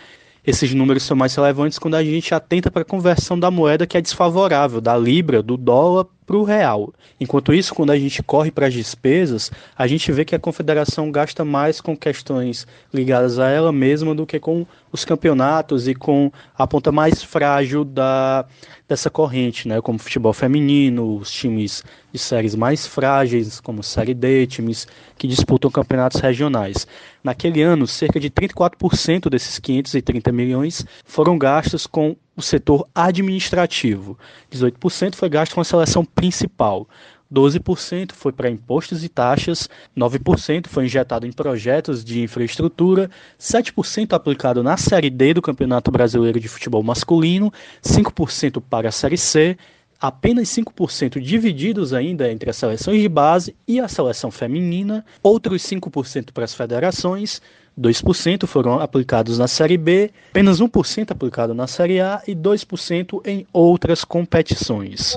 Esses 0.47 0.73
números 0.73 1.03
são 1.03 1.17
mais 1.17 1.35
relevantes 1.35 1.79
quando 1.79 1.97
a 1.97 2.05
gente 2.05 2.35
atenta 2.35 2.71
para 2.71 2.83
a 2.83 2.85
conversão 2.85 3.39
da 3.39 3.51
moeda 3.51 3.87
que 3.87 3.97
é 3.97 4.01
desfavorável, 4.01 4.81
da 4.81 4.97
libra, 4.97 5.43
do 5.43 5.57
dólar 5.57 6.07
para 6.27 6.37
o 6.37 6.43
real. 6.43 6.93
Enquanto 7.21 7.55
isso, 7.55 7.75
quando 7.75 7.91
a 7.93 7.99
gente 7.99 8.23
corre 8.23 8.51
para 8.51 8.67
as 8.67 8.75
despesas, 8.75 9.51
a 9.79 9.87
gente 9.87 10.11
vê 10.11 10.25
que 10.25 10.35
a 10.35 10.39
confederação 10.39 11.11
gasta 11.11 11.45
mais 11.45 11.81
com 11.81 11.97
questões 11.97 12.67
ligadas 12.93 13.39
a 13.39 13.49
ela 13.49 13.71
mesma 13.73 14.15
do 14.15 14.27
que 14.27 14.41
com 14.41 14.67
os 14.91 15.05
campeonatos 15.05 15.87
e 15.87 15.95
com 15.95 16.33
a 16.59 16.67
ponta 16.67 16.91
mais 16.91 17.23
frágil 17.23 17.85
da, 17.85 18.45
dessa 18.89 19.09
corrente, 19.09 19.69
né? 19.69 19.81
como 19.81 19.99
futebol 19.99 20.33
feminino, 20.33 21.17
os 21.17 21.31
times 21.31 21.85
de 22.13 22.19
séries 22.19 22.55
mais 22.55 22.87
frágeis, 22.87 23.61
como 23.61 23.83
Série 23.83 24.15
D, 24.15 24.47
times 24.47 24.89
que 25.17 25.29
disputam 25.29 25.71
campeonatos 25.71 26.21
regionais. 26.21 26.87
Naquele 27.23 27.63
ano, 27.63 27.87
cerca 27.87 28.19
de 28.19 28.31
34% 28.31 29.29
desses 29.29 29.59
530 29.59 30.33
milhões 30.33 30.85
foram 31.05 31.39
gastos 31.39 31.87
com 31.87 32.17
o 32.37 32.43
setor 32.43 32.87
administrativo. 32.95 34.19
18% 34.53 35.15
foi 35.15 35.29
gasto 35.29 35.55
com 35.55 35.61
a 35.61 35.65
seleção 35.65 36.05
principal. 36.05 36.87
12% 37.33 38.13
foi 38.13 38.33
para 38.33 38.51
impostos 38.51 39.03
e 39.03 39.09
taxas, 39.09 39.69
9% 39.97 40.69
foi 40.69 40.85
injetado 40.85 41.27
em 41.27 41.33
projetos 41.33 42.05
de 42.05 42.23
infraestrutura, 42.23 43.11
7% 43.41 44.13
aplicado 44.13 44.63
na 44.63 44.77
Série 44.77 45.11
D 45.11 45.35
do 45.35 45.43
Campeonato 45.43 45.91
Brasileiro 45.91 46.39
de 46.39 46.47
Futebol 46.47 46.83
Masculino, 46.83 47.53
5% 47.83 48.63
para 48.71 48.91
a 48.91 48.93
Série 48.93 49.19
C, 49.19 49.57
apenas 50.01 50.49
5% 50.49 51.21
divididos 51.21 51.93
ainda 51.93 52.31
entre 52.31 52.51
as 52.51 52.57
seleções 52.57 53.01
de 53.01 53.09
base 53.09 53.57
e 53.67 53.81
a 53.81 53.89
seleção 53.89 54.31
feminina, 54.31 55.05
outros 55.23 55.63
5% 55.63 56.33
para 56.33 56.45
as 56.45 56.55
federações, 56.55 57.41
2% 57.79 58.47
foram 58.47 58.81
aplicados 58.81 59.39
na 59.39 59.47
Série 59.47 59.77
B, 59.77 60.11
apenas 60.31 60.61
1% 60.61 61.11
aplicado 61.11 61.55
na 61.55 61.67
Série 61.67 62.01
A 62.01 62.23
e 62.27 62.35
2% 62.35 63.21
em 63.25 63.47
outras 63.53 64.05
competições. 64.05 65.15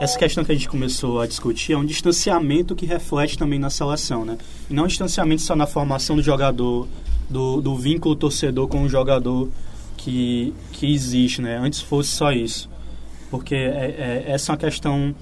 Essa 0.00 0.18
questão 0.18 0.44
que 0.44 0.50
a 0.50 0.54
gente 0.54 0.68
começou 0.68 1.20
a 1.20 1.26
discutir 1.26 1.72
é 1.72 1.76
um 1.76 1.84
distanciamento 1.84 2.74
que 2.74 2.84
reflete 2.84 3.38
também 3.38 3.60
na 3.60 3.70
seleção, 3.70 4.24
né? 4.24 4.36
E 4.68 4.74
não 4.74 4.84
um 4.84 4.86
distanciamento 4.88 5.42
só 5.42 5.54
na 5.54 5.66
formação 5.66 6.16
do 6.16 6.22
jogador, 6.22 6.88
do, 7.30 7.60
do 7.60 7.76
vínculo 7.76 8.16
torcedor 8.16 8.66
com 8.66 8.82
o 8.82 8.88
jogador 8.88 9.48
que, 9.96 10.52
que 10.72 10.92
existe, 10.92 11.40
né? 11.40 11.58
Antes 11.58 11.80
fosse 11.80 12.10
só 12.10 12.32
isso. 12.32 12.68
Porque 13.30 13.54
é, 13.54 14.24
é, 14.26 14.32
essa 14.32 14.50
é 14.50 14.52
uma 14.52 14.58
questão 14.58 15.14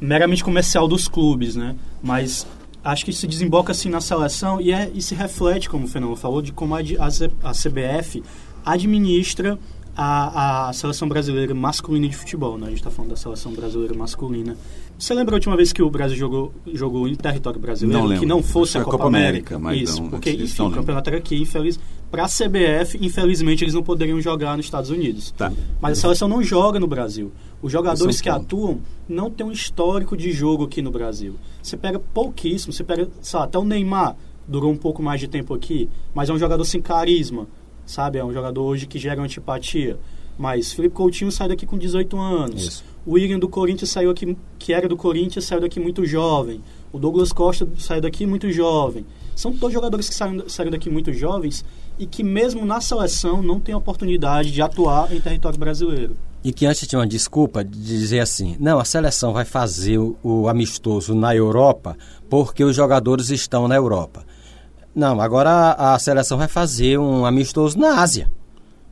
meramente 0.00 0.44
comercial 0.44 0.86
dos 0.86 1.08
clubes, 1.08 1.56
né? 1.56 1.74
Mas 2.00 2.46
acho 2.84 3.04
que 3.04 3.10
isso 3.10 3.26
desemboca 3.26 3.72
assim 3.72 3.88
na 3.88 4.00
seleção 4.00 4.60
e, 4.60 4.72
é, 4.72 4.90
e 4.94 5.02
se 5.02 5.14
reflete, 5.14 5.68
como 5.68 5.84
o 5.84 5.88
Fernando 5.88 6.16
falou, 6.16 6.40
de 6.40 6.52
como 6.52 6.74
a, 6.74 6.78
a, 6.78 7.50
a 7.50 7.52
CBF 7.52 8.22
administra 8.64 9.58
a, 9.96 10.68
a 10.68 10.72
seleção 10.72 11.08
brasileira 11.08 11.54
masculina 11.54 12.08
de 12.08 12.16
futebol. 12.16 12.56
Né? 12.56 12.66
A 12.66 12.68
gente 12.70 12.78
está 12.78 12.90
falando 12.90 13.10
da 13.10 13.16
seleção 13.16 13.52
brasileira 13.52 13.94
masculina. 13.94 14.56
Você 14.98 15.14
lembra 15.14 15.34
a 15.34 15.36
última 15.36 15.56
vez 15.56 15.72
que 15.72 15.82
o 15.82 15.88
Brasil 15.88 16.16
jogou, 16.16 16.52
jogou 16.72 17.08
em 17.08 17.14
território 17.14 17.58
brasileiro? 17.58 18.08
Não 18.08 18.18
que 18.18 18.26
não 18.26 18.42
fosse 18.42 18.76
a 18.76 18.84
Copa, 18.84 18.98
Copa 18.98 19.08
América. 19.08 19.56
América 19.56 19.84
Isso, 19.84 20.02
não, 20.02 20.10
porque 20.10 20.30
enfim, 20.30 20.62
o 20.62 20.70
campeonato 20.70 21.08
era 21.08 21.18
aqui, 21.18 21.40
infeliz. 21.40 21.80
Para 22.10 22.24
a 22.24 22.28
CBF, 22.28 22.98
infelizmente, 23.00 23.64
eles 23.64 23.72
não 23.72 23.82
poderiam 23.82 24.20
jogar 24.20 24.56
nos 24.56 24.66
Estados 24.66 24.90
Unidos. 24.90 25.30
Tá. 25.30 25.50
Mas 25.80 25.98
a 25.98 26.00
seleção 26.02 26.28
não 26.28 26.42
joga 26.42 26.78
no 26.78 26.86
Brasil. 26.86 27.32
Os 27.62 27.72
jogadores 27.72 28.20
que 28.20 28.28
atuam 28.28 28.80
não 29.08 29.30
têm 29.30 29.46
um 29.46 29.52
histórico 29.52 30.16
de 30.16 30.32
jogo 30.32 30.64
aqui 30.64 30.82
no 30.82 30.90
Brasil. 30.90 31.36
Você 31.62 31.76
pega 31.76 31.98
pouquíssimo, 31.98 32.72
você 32.72 32.84
pega, 32.84 33.08
sabe, 33.22 33.44
até 33.44 33.58
o 33.58 33.64
Neymar 33.64 34.16
durou 34.46 34.72
um 34.72 34.76
pouco 34.76 35.02
mais 35.02 35.20
de 35.20 35.28
tempo 35.28 35.54
aqui, 35.54 35.88
mas 36.12 36.28
é 36.28 36.32
um 36.32 36.38
jogador 36.38 36.64
sem 36.64 36.82
carisma, 36.82 37.46
sabe? 37.90 38.18
É 38.18 38.24
um 38.24 38.32
jogador 38.32 38.62
hoje 38.62 38.86
que 38.86 38.98
gera 38.98 39.20
antipatia. 39.20 39.98
Mas 40.38 40.72
Felipe 40.72 40.94
Coutinho 40.94 41.30
sai 41.30 41.48
daqui 41.48 41.66
com 41.66 41.76
18 41.76 42.18
anos. 42.18 42.66
Isso. 42.66 42.84
O 43.04 43.12
William 43.12 43.38
do 43.38 43.48
Corinthians 43.48 43.90
saiu 43.90 44.10
aqui, 44.10 44.36
que 44.58 44.72
era 44.72 44.88
do 44.88 44.96
Corinthians, 44.96 45.44
saiu 45.44 45.60
daqui 45.60 45.80
muito 45.80 46.04
jovem. 46.06 46.62
O 46.92 46.98
Douglas 46.98 47.32
Costa 47.32 47.68
saiu 47.78 48.00
daqui 48.00 48.26
muito 48.26 48.50
jovem. 48.50 49.04
São 49.34 49.52
todos 49.52 49.72
jogadores 49.72 50.08
que 50.08 50.14
saíram, 50.14 50.48
saíram 50.48 50.72
daqui 50.72 50.90
muito 50.90 51.12
jovens 51.12 51.64
e 51.98 52.06
que 52.06 52.22
mesmo 52.22 52.64
na 52.64 52.80
seleção 52.80 53.42
não 53.42 53.60
têm 53.60 53.74
oportunidade 53.74 54.50
de 54.50 54.62
atuar 54.62 55.12
em 55.14 55.20
território 55.20 55.58
brasileiro. 55.58 56.16
E 56.42 56.52
que 56.52 56.64
antes 56.64 56.86
tinha 56.86 56.98
uma 56.98 57.06
desculpa 57.06 57.62
de 57.62 57.78
dizer 57.78 58.20
assim: 58.20 58.56
não, 58.58 58.78
a 58.78 58.84
seleção 58.84 59.32
vai 59.32 59.44
fazer 59.44 59.98
o, 59.98 60.16
o 60.22 60.48
amistoso 60.48 61.14
na 61.14 61.34
Europa 61.34 61.96
porque 62.30 62.64
os 62.64 62.74
jogadores 62.74 63.30
estão 63.30 63.68
na 63.68 63.76
Europa. 63.76 64.24
Não, 64.94 65.20
agora 65.20 65.50
a, 65.50 65.94
a 65.94 65.98
seleção 65.98 66.36
vai 66.36 66.48
fazer 66.48 66.98
um 66.98 67.24
amistoso 67.24 67.78
na 67.78 68.00
Ásia. 68.00 68.30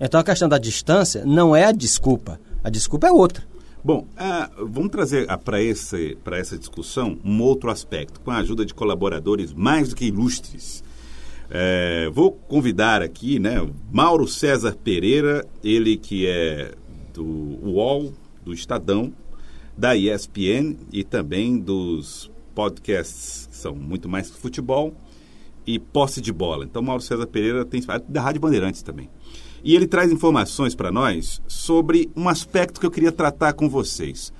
Então 0.00 0.20
a 0.20 0.24
questão 0.24 0.48
da 0.48 0.58
distância 0.58 1.24
não 1.26 1.54
é 1.54 1.64
a 1.64 1.72
desculpa, 1.72 2.40
a 2.62 2.70
desculpa 2.70 3.08
é 3.08 3.12
outra. 3.12 3.44
Bom, 3.82 4.06
uh, 4.14 4.66
vamos 4.66 4.90
trazer 4.90 5.24
uh, 5.24 5.38
para 5.38 6.38
essa 6.38 6.58
discussão 6.58 7.18
um 7.24 7.40
outro 7.40 7.70
aspecto, 7.70 8.20
com 8.20 8.30
a 8.30 8.38
ajuda 8.38 8.64
de 8.64 8.74
colaboradores 8.74 9.52
mais 9.52 9.88
do 9.88 9.96
que 9.96 10.04
ilustres. 10.04 10.84
Uh, 11.48 12.12
vou 12.12 12.32
convidar 12.32 13.02
aqui 13.02 13.38
né, 13.38 13.66
Mauro 13.90 14.28
César 14.28 14.76
Pereira, 14.76 15.46
ele 15.64 15.96
que 15.96 16.26
é 16.26 16.74
do 17.14 17.24
UOL, 17.24 18.12
do 18.44 18.52
Estadão, 18.52 19.12
da 19.76 19.96
ESPN 19.96 20.76
e 20.92 21.02
também 21.02 21.58
dos 21.58 22.30
podcasts 22.54 23.46
que 23.46 23.56
são 23.56 23.74
muito 23.74 24.08
mais 24.08 24.28
que 24.30 24.38
futebol 24.38 24.92
e 25.68 25.78
posse 25.78 26.22
de 26.22 26.32
bola. 26.32 26.64
Então, 26.64 26.80
Mauro 26.80 27.02
César 27.02 27.26
Pereira 27.26 27.62
tem 27.62 27.82
da 28.08 28.22
Rádio 28.22 28.40
Bandeirantes 28.40 28.82
também. 28.82 29.10
E 29.62 29.76
ele 29.76 29.86
traz 29.86 30.10
informações 30.10 30.74
para 30.74 30.90
nós 30.90 31.42
sobre 31.46 32.10
um 32.16 32.26
aspecto 32.26 32.80
que 32.80 32.86
eu 32.86 32.90
queria 32.90 33.12
tratar 33.12 33.52
com 33.52 33.68
vocês. 33.68 34.32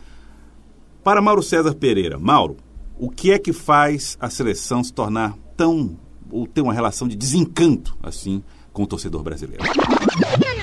Para 1.05 1.21
Mauro 1.21 1.43
César 1.43 1.75
Pereira, 1.75 2.19
Mauro, 2.19 2.57
o 2.99 3.11
que 3.11 3.31
é 3.31 3.39
que 3.39 3.53
faz 3.53 4.17
a 4.19 4.31
seleção 4.31 4.83
se 4.83 4.91
tornar 4.91 5.35
tão 5.55 5.99
ou 6.31 6.47
ter 6.47 6.63
uma 6.63 6.73
relação 6.73 7.07
de 7.07 7.15
desencanto 7.15 7.95
assim 8.03 8.43
com 8.73 8.85
o 8.85 8.87
torcedor 8.87 9.23
brasileiro? 9.23 9.63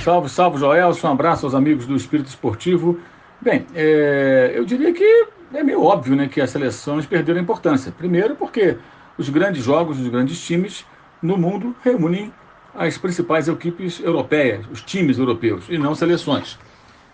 Salve, 0.03 0.29
salve, 0.29 0.57
Joel. 0.57 0.91
Um 1.03 1.07
abraço 1.07 1.45
aos 1.45 1.53
amigos 1.53 1.86
do 1.86 1.95
Espírito 1.95 2.29
Esportivo. 2.29 3.00
Bem, 3.39 3.67
é, 3.75 4.53
eu 4.55 4.65
diria 4.65 4.91
que 4.91 5.27
é 5.53 5.62
meio 5.62 5.84
óbvio 5.84 6.15
né, 6.15 6.27
que 6.27 6.41
as 6.41 6.50
seleções 6.50 7.05
perderam 7.05 7.39
importância. 7.39 7.91
Primeiro, 7.91 8.36
porque 8.36 8.77
os 9.17 9.29
grandes 9.29 9.63
jogos, 9.63 10.00
os 10.00 10.07
grandes 10.07 10.43
times 10.45 10.86
no 11.22 11.38
mundo 11.38 11.75
reúnem 11.84 12.31
as 12.74 12.98
principais 12.98 13.48
equipes 13.48 14.00
europeias, 14.00 14.65
os 14.72 14.81
times 14.81 15.17
europeus, 15.17 15.65
e 15.69 15.77
não 15.77 15.95
seleções. 15.95 16.57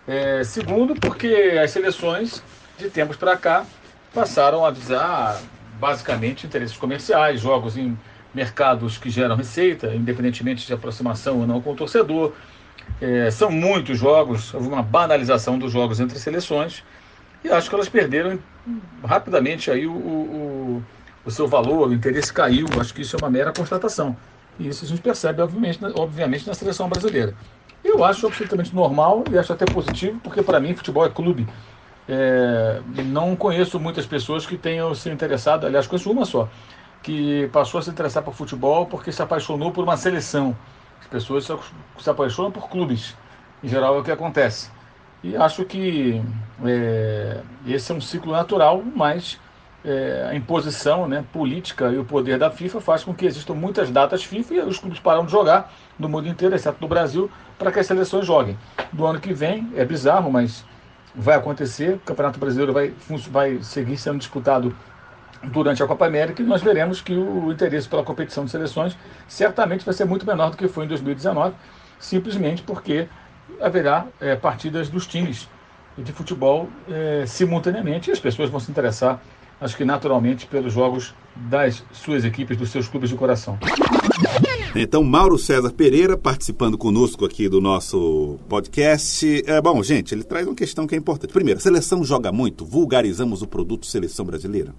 É, 0.06 0.42
segundo, 0.42 0.94
porque 0.94 1.58
as 1.62 1.70
seleções, 1.70 2.42
de 2.76 2.90
tempos 2.90 3.16
para 3.16 3.36
cá, 3.36 3.64
passaram 4.12 4.64
a 4.64 4.70
visar 4.70 5.40
basicamente 5.78 6.46
interesses 6.46 6.76
comerciais, 6.76 7.40
jogos 7.40 7.76
em 7.76 7.96
mercados 8.34 8.98
que 8.98 9.10
geram 9.10 9.36
receita, 9.36 9.94
independentemente 9.94 10.66
de 10.66 10.72
aproximação 10.72 11.40
ou 11.40 11.46
não 11.46 11.60
com 11.60 11.72
o 11.72 11.76
torcedor. 11.76 12.32
É, 13.00 13.30
são 13.30 13.50
muitos 13.50 13.98
jogos, 13.98 14.52
houve 14.52 14.68
uma 14.68 14.82
banalização 14.82 15.58
dos 15.58 15.72
jogos 15.72 16.00
entre 16.00 16.18
seleções, 16.18 16.82
e 17.44 17.48
acho 17.48 17.68
que 17.68 17.74
elas 17.74 17.88
perderam 17.88 18.38
rapidamente 19.04 19.70
aí 19.70 19.86
o, 19.86 19.92
o, 19.92 20.84
o 21.24 21.30
seu 21.30 21.48
valor, 21.48 21.88
o 21.88 21.94
interesse 21.94 22.32
caiu. 22.32 22.78
Acho 22.80 22.94
que 22.94 23.02
isso 23.02 23.16
é 23.16 23.18
uma 23.18 23.30
mera 23.30 23.52
constatação. 23.52 24.16
E 24.58 24.68
isso 24.68 24.84
a 24.84 24.88
gente 24.88 25.00
percebe, 25.02 25.42
obviamente, 25.42 25.80
obviamente 25.94 26.46
na 26.46 26.54
seleção 26.54 26.88
brasileira. 26.88 27.36
Eu 27.84 28.04
acho 28.04 28.26
absolutamente 28.26 28.74
normal 28.74 29.24
e 29.30 29.38
acho 29.38 29.52
até 29.52 29.66
positivo, 29.66 30.20
porque 30.20 30.42
para 30.42 30.60
mim 30.60 30.74
futebol 30.74 31.04
é 31.04 31.10
clube. 31.10 31.48
é, 32.08 32.82
não 33.04 33.36
conheço 33.36 33.78
muitas 33.80 34.06
pessoas 34.06 34.46
que 34.46 34.58
tenham 34.58 34.94
se 34.94 35.10
interessado, 35.10 35.66
aliás, 35.66 35.86
conheço 35.86 36.10
uma 36.10 36.24
só, 36.24 36.48
que 37.02 37.48
passou 37.52 37.78
a 37.80 37.82
se 37.82 37.90
interessar 37.90 38.22
por 38.22 38.34
futebol 38.34 38.86
porque 38.86 39.12
se 39.12 39.22
apaixonou 39.22 39.72
por 39.72 39.84
uma 39.84 39.96
seleção. 39.96 40.56
As 41.00 41.06
pessoas 41.06 41.46
se 41.98 42.10
apaixonam 42.10 42.52
por 42.52 42.68
clubes, 42.70 43.16
em 43.62 43.68
geral 43.68 43.96
é 43.96 43.98
o 44.00 44.04
que 44.04 44.10
acontece. 44.12 44.70
E 45.22 45.36
acho 45.36 45.64
que 45.64 46.22
é, 46.64 47.42
esse 47.66 47.92
é 47.92 47.94
um 47.94 48.00
ciclo 48.00 48.32
natural, 48.32 48.82
mas 48.94 49.40
é, 49.84 50.28
a 50.30 50.34
imposição 50.34 51.08
né, 51.08 51.24
política 51.32 51.90
e 51.90 51.98
o 51.98 52.04
poder 52.04 52.38
da 52.38 52.50
FIFA 52.50 52.80
faz 52.80 53.04
com 53.04 53.12
que 53.12 53.26
existam 53.26 53.54
muitas 53.54 53.90
datas 53.90 54.22
FIFA 54.24 54.54
e 54.54 54.60
os 54.60 54.78
clubes 54.78 55.00
param 55.00 55.24
de 55.24 55.32
jogar 55.32 55.72
no 55.98 56.08
mundo 56.08 56.28
inteiro, 56.28 56.54
exceto 56.54 56.78
no 56.80 56.88
Brasil, 56.88 57.30
para 57.58 57.72
que 57.72 57.80
as 57.80 57.86
seleções 57.86 58.26
joguem. 58.26 58.56
Do 58.92 59.04
ano 59.06 59.20
que 59.20 59.32
vem, 59.32 59.68
é 59.74 59.84
bizarro, 59.84 60.30
mas 60.30 60.64
vai 61.14 61.36
acontecer, 61.36 61.94
o 61.94 61.98
Campeonato 62.00 62.38
Brasileiro 62.38 62.72
vai, 62.72 62.92
vai 63.30 63.58
seguir 63.62 63.96
sendo 63.96 64.18
disputado 64.18 64.74
durante 65.44 65.82
a 65.82 65.86
Copa 65.86 66.06
América 66.06 66.40
e 66.40 66.44
nós 66.44 66.62
veremos 66.62 67.00
que 67.00 67.12
o 67.12 67.50
interesse 67.50 67.88
pela 67.88 68.04
competição 68.04 68.44
de 68.44 68.50
seleções 68.50 68.96
certamente 69.26 69.84
vai 69.84 69.92
ser 69.92 70.04
muito 70.04 70.24
menor 70.24 70.50
do 70.50 70.56
que 70.56 70.68
foi 70.68 70.84
em 70.84 70.88
2019, 70.88 71.54
simplesmente 71.98 72.62
porque 72.62 73.08
haverá 73.60 74.06
é, 74.20 74.36
partidas 74.36 74.88
dos 74.88 75.06
times 75.06 75.48
de 75.98 76.12
futebol 76.12 76.68
é, 76.88 77.24
simultaneamente 77.26 78.08
e 78.08 78.12
as 78.12 78.20
pessoas 78.20 78.48
vão 78.48 78.60
se 78.60 78.70
interessar, 78.70 79.20
acho 79.62 79.76
que 79.76 79.84
naturalmente, 79.84 80.46
pelos 80.46 80.72
jogos 80.72 81.14
das 81.36 81.84
suas 81.92 82.24
equipes, 82.24 82.56
dos 82.56 82.70
seus 82.70 82.88
clubes 82.88 83.08
de 83.08 83.16
coração. 83.16 83.58
Então, 84.74 85.04
Mauro 85.04 85.38
César 85.38 85.70
Pereira 85.72 86.16
participando 86.16 86.76
conosco 86.76 87.24
aqui 87.24 87.48
do 87.48 87.60
nosso 87.60 88.38
podcast. 88.48 89.42
É, 89.46 89.60
bom, 89.60 89.82
gente, 89.82 90.14
ele 90.14 90.24
traz 90.24 90.46
uma 90.46 90.54
questão 90.54 90.86
que 90.86 90.94
é 90.94 90.98
importante. 90.98 91.32
Primeiro, 91.32 91.60
seleção 91.60 92.02
joga 92.02 92.32
muito, 92.32 92.64
vulgarizamos 92.64 93.42
o 93.42 93.46
produto 93.46 93.86
seleção 93.86 94.24
brasileira? 94.24 94.74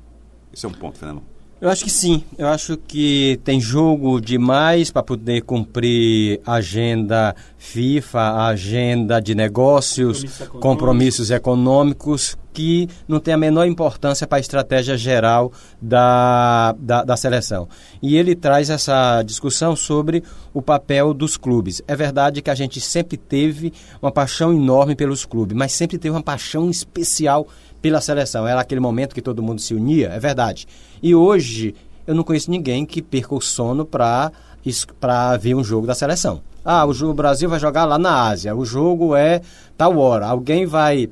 Esse 0.52 0.66
é 0.66 0.70
um 0.70 0.74
ponto, 0.74 0.98
Fernando. 0.98 1.33
Eu 1.62 1.70
acho 1.70 1.84
que 1.84 1.90
sim. 1.90 2.24
Eu 2.38 2.48
acho 2.50 2.76
que 2.76 3.40
tem 3.44 3.60
jogo 3.60 4.20
demais 4.20 4.92
para 4.92 5.02
poder 5.02 5.42
cumprir 5.44 6.42
a 6.46 6.56
agenda 6.56 7.34
FIFA, 7.58 8.20
a 8.20 8.48
agenda 8.48 9.22
de 9.22 9.34
negócios, 9.34 10.24
compromissos, 10.24 10.60
compromissos 10.60 11.32
econômicos, 11.32 12.38
que 12.54 12.88
não 13.08 13.20
tem 13.20 13.34
a 13.34 13.38
menor 13.38 13.66
importância 13.66 14.28
para 14.28 14.38
a 14.38 14.42
estratégia 14.42 14.98
geral 14.98 15.52
da, 15.82 16.76
da, 16.78 17.04
da, 17.04 17.18
seleção. 17.18 17.68
E 18.02 18.16
ele 18.16 18.36
traz 18.36 18.70
essa 18.70 19.24
discussão 19.24 19.76
sobre 19.76 20.24
o 20.54 20.62
papel 20.62 21.14
dos 21.14 21.36
clubes. 21.36 21.82
É 21.88 21.96
verdade 21.96 22.42
que 22.42 22.50
a 22.50 22.56
gente 22.56 22.80
sempre 22.80 23.18
teve 23.18 23.74
uma 24.02 24.12
paixão 24.12 24.54
enorme 24.54 24.96
pelos 24.96 25.26
clubes, 25.26 25.58
mas 25.58 25.72
sempre 25.72 25.98
teve 25.98 26.14
uma 26.14 26.22
paixão 26.22 26.70
especial 26.70 27.48
pela 27.84 28.00
seleção. 28.00 28.48
Era 28.48 28.62
aquele 28.62 28.80
momento 28.80 29.14
que 29.14 29.22
todo 29.22 29.44
mundo 29.44 29.60
se 29.60 29.76
unia, 29.76 30.08
é 30.08 30.18
verdade. 30.18 30.66
E 31.02 31.14
hoje 31.14 31.76
eu 32.08 32.16
não 32.16 32.24
conheço 32.24 32.50
ninguém 32.50 32.86
que 32.86 33.02
perca 33.02 33.36
o 33.36 33.42
sono 33.42 33.86
para 33.86 34.32
ver 35.38 35.54
um 35.54 35.64
jogo 35.64 35.86
da 35.86 35.94
seleção. 35.94 36.42
Ah, 36.64 36.86
o 36.86 36.94
jogo 36.94 37.14
Brasil 37.14 37.50
vai 37.50 37.60
jogar 37.60 37.84
lá 37.84 38.00
na 38.00 38.30
Ásia. 38.30 38.56
O 38.56 38.66
jogo 38.66 39.18
é 39.18 39.42
tal 39.78 39.98
hora. 39.98 40.28
Alguém 40.28 40.66
vai 40.66 41.10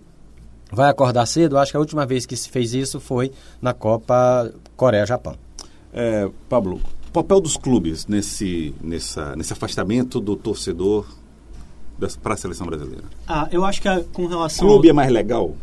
vai 0.71 0.89
acordar 0.89 1.25
cedo? 1.25 1.57
Acho 1.57 1.71
que 1.71 1.77
a 1.77 1.79
última 1.81 2.05
vez 2.05 2.25
que 2.25 2.37
se 2.37 2.47
fez 2.49 2.73
isso 2.73 3.01
foi 3.01 3.33
na 3.61 3.73
Copa 3.73 4.49
Coreia-Japão. 4.77 5.35
É, 5.93 6.29
Pablo, 6.47 6.79
papel 7.11 7.41
dos 7.41 7.57
clubes 7.57 8.07
nesse, 8.07 8.73
nessa, 8.81 9.35
nesse 9.35 9.51
afastamento 9.51 10.21
do 10.21 10.37
torcedor 10.37 11.05
para 12.23 12.33
a 12.33 12.37
seleção 12.37 12.65
brasileira? 12.65 13.03
Ah, 13.27 13.49
eu 13.51 13.65
acho 13.65 13.81
que 13.81 13.89
a, 13.89 14.01
com 14.13 14.25
relação. 14.25 14.65
O 14.65 14.71
clube 14.71 14.87
ao... 14.87 14.91
é 14.91 14.93
mais 14.93 15.11
legal? 15.11 15.53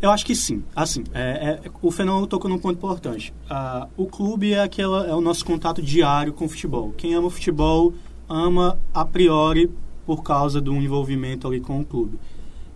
Eu 0.00 0.10
acho 0.10 0.24
que 0.24 0.34
sim. 0.34 0.62
Assim, 0.74 1.02
é, 1.12 1.60
é, 1.64 1.70
o 1.82 1.90
fenômeno 1.90 2.26
tocou 2.26 2.48
num 2.48 2.58
ponto 2.58 2.76
importante. 2.76 3.34
Ah, 3.50 3.88
o 3.96 4.06
clube 4.06 4.52
é, 4.52 4.60
aquela, 4.60 5.06
é 5.06 5.14
o 5.14 5.20
nosso 5.20 5.44
contato 5.44 5.82
diário 5.82 6.32
com 6.32 6.44
o 6.44 6.48
futebol. 6.48 6.92
Quem 6.96 7.14
ama 7.14 7.26
o 7.26 7.30
futebol 7.30 7.92
ama 8.28 8.78
a 8.94 9.04
priori 9.04 9.70
por 10.06 10.22
causa 10.22 10.60
do 10.60 10.72
envolvimento 10.74 11.48
ali 11.48 11.60
com 11.60 11.80
o 11.80 11.84
clube. 11.84 12.18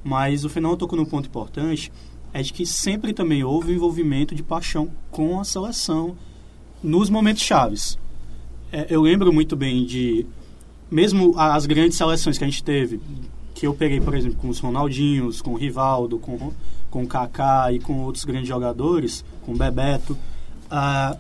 Mas 0.03 0.45
o 0.45 0.49
fenômeno 0.49 0.79
tocou 0.79 0.99
num 0.99 1.05
ponto 1.05 1.29
importante 1.29 1.93
é 2.33 2.43
de 2.43 2.53
que 2.53 2.65
sempre 2.67 3.13
também 3.13 3.45
houve 3.45 3.73
envolvimento 3.73 4.35
de 4.35 4.43
paixão 4.43 4.91
com 5.11 5.39
a 5.39 5.45
seleção 5.45 6.17
nos 6.83 7.11
momentos 7.11 7.43
chaves. 7.43 7.99
É, 8.73 8.87
eu 8.89 9.03
lembro 9.03 9.33
muito 9.33 9.55
bem 9.55 9.85
de 9.85 10.27
mesmo 10.91 11.35
as 11.39 11.67
grandes 11.67 11.97
seleções 11.97 12.37
que 12.37 12.45
a 12.45 12.49
gente 12.49 12.65
teve, 12.65 13.01
que 13.55 13.67
eu 13.67 13.75
peguei, 13.75 14.01
por 14.01 14.15
exemplo, 14.15 14.39
com 14.39 14.49
os 14.49 14.59
Ronaldinhos, 14.59 15.41
com 15.41 15.53
o 15.53 15.57
Rivaldo, 15.57 16.19
com 16.19 16.53
com 16.93 17.07
Kaká 17.07 17.73
e 17.73 17.81
com 17.81 18.05
outros 18.05 18.25
grandes 18.25 18.47
jogadores, 18.47 19.25
com 19.47 19.57
Bebeto, 19.57 20.17
ah, 20.71 21.17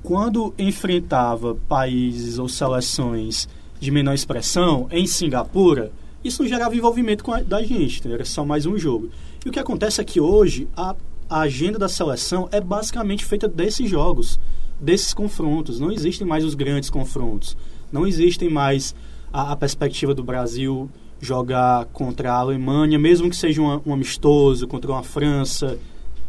quando 0.00 0.54
enfrentava 0.56 1.56
países 1.68 2.38
ou 2.38 2.48
seleções 2.48 3.48
de 3.80 3.90
menor 3.90 4.14
expressão 4.14 4.86
em 4.92 5.06
Singapura, 5.06 5.92
isso 6.22 6.42
não 6.42 6.48
gerava 6.48 6.74
envolvimento 6.74 7.30
a, 7.32 7.42
da 7.42 7.62
gente, 7.62 8.10
era 8.10 8.24
só 8.24 8.44
mais 8.44 8.64
um 8.64 8.78
jogo. 8.78 9.10
E 9.44 9.48
o 9.48 9.52
que 9.52 9.58
acontece 9.58 10.00
é 10.00 10.04
que 10.04 10.20
hoje 10.20 10.68
a, 10.76 10.94
a 11.28 11.40
agenda 11.40 11.78
da 11.78 11.88
seleção 11.88 12.48
é 12.52 12.60
basicamente 12.60 13.24
feita 13.24 13.48
desses 13.48 13.90
jogos, 13.90 14.38
desses 14.80 15.12
confrontos. 15.12 15.80
Não 15.80 15.90
existem 15.90 16.26
mais 16.26 16.44
os 16.44 16.54
grandes 16.54 16.90
confrontos. 16.90 17.56
Não 17.90 18.06
existem 18.06 18.48
mais 18.48 18.94
a, 19.32 19.52
a 19.52 19.56
perspectiva 19.56 20.14
do 20.14 20.22
Brasil 20.22 20.88
jogar 21.20 21.86
contra 21.86 22.32
a 22.32 22.36
Alemanha, 22.36 22.98
mesmo 22.98 23.28
que 23.28 23.36
seja 23.36 23.60
um, 23.60 23.80
um 23.86 23.92
amistoso, 23.92 24.66
contra 24.66 24.90
uma 24.90 25.02
França, 25.02 25.78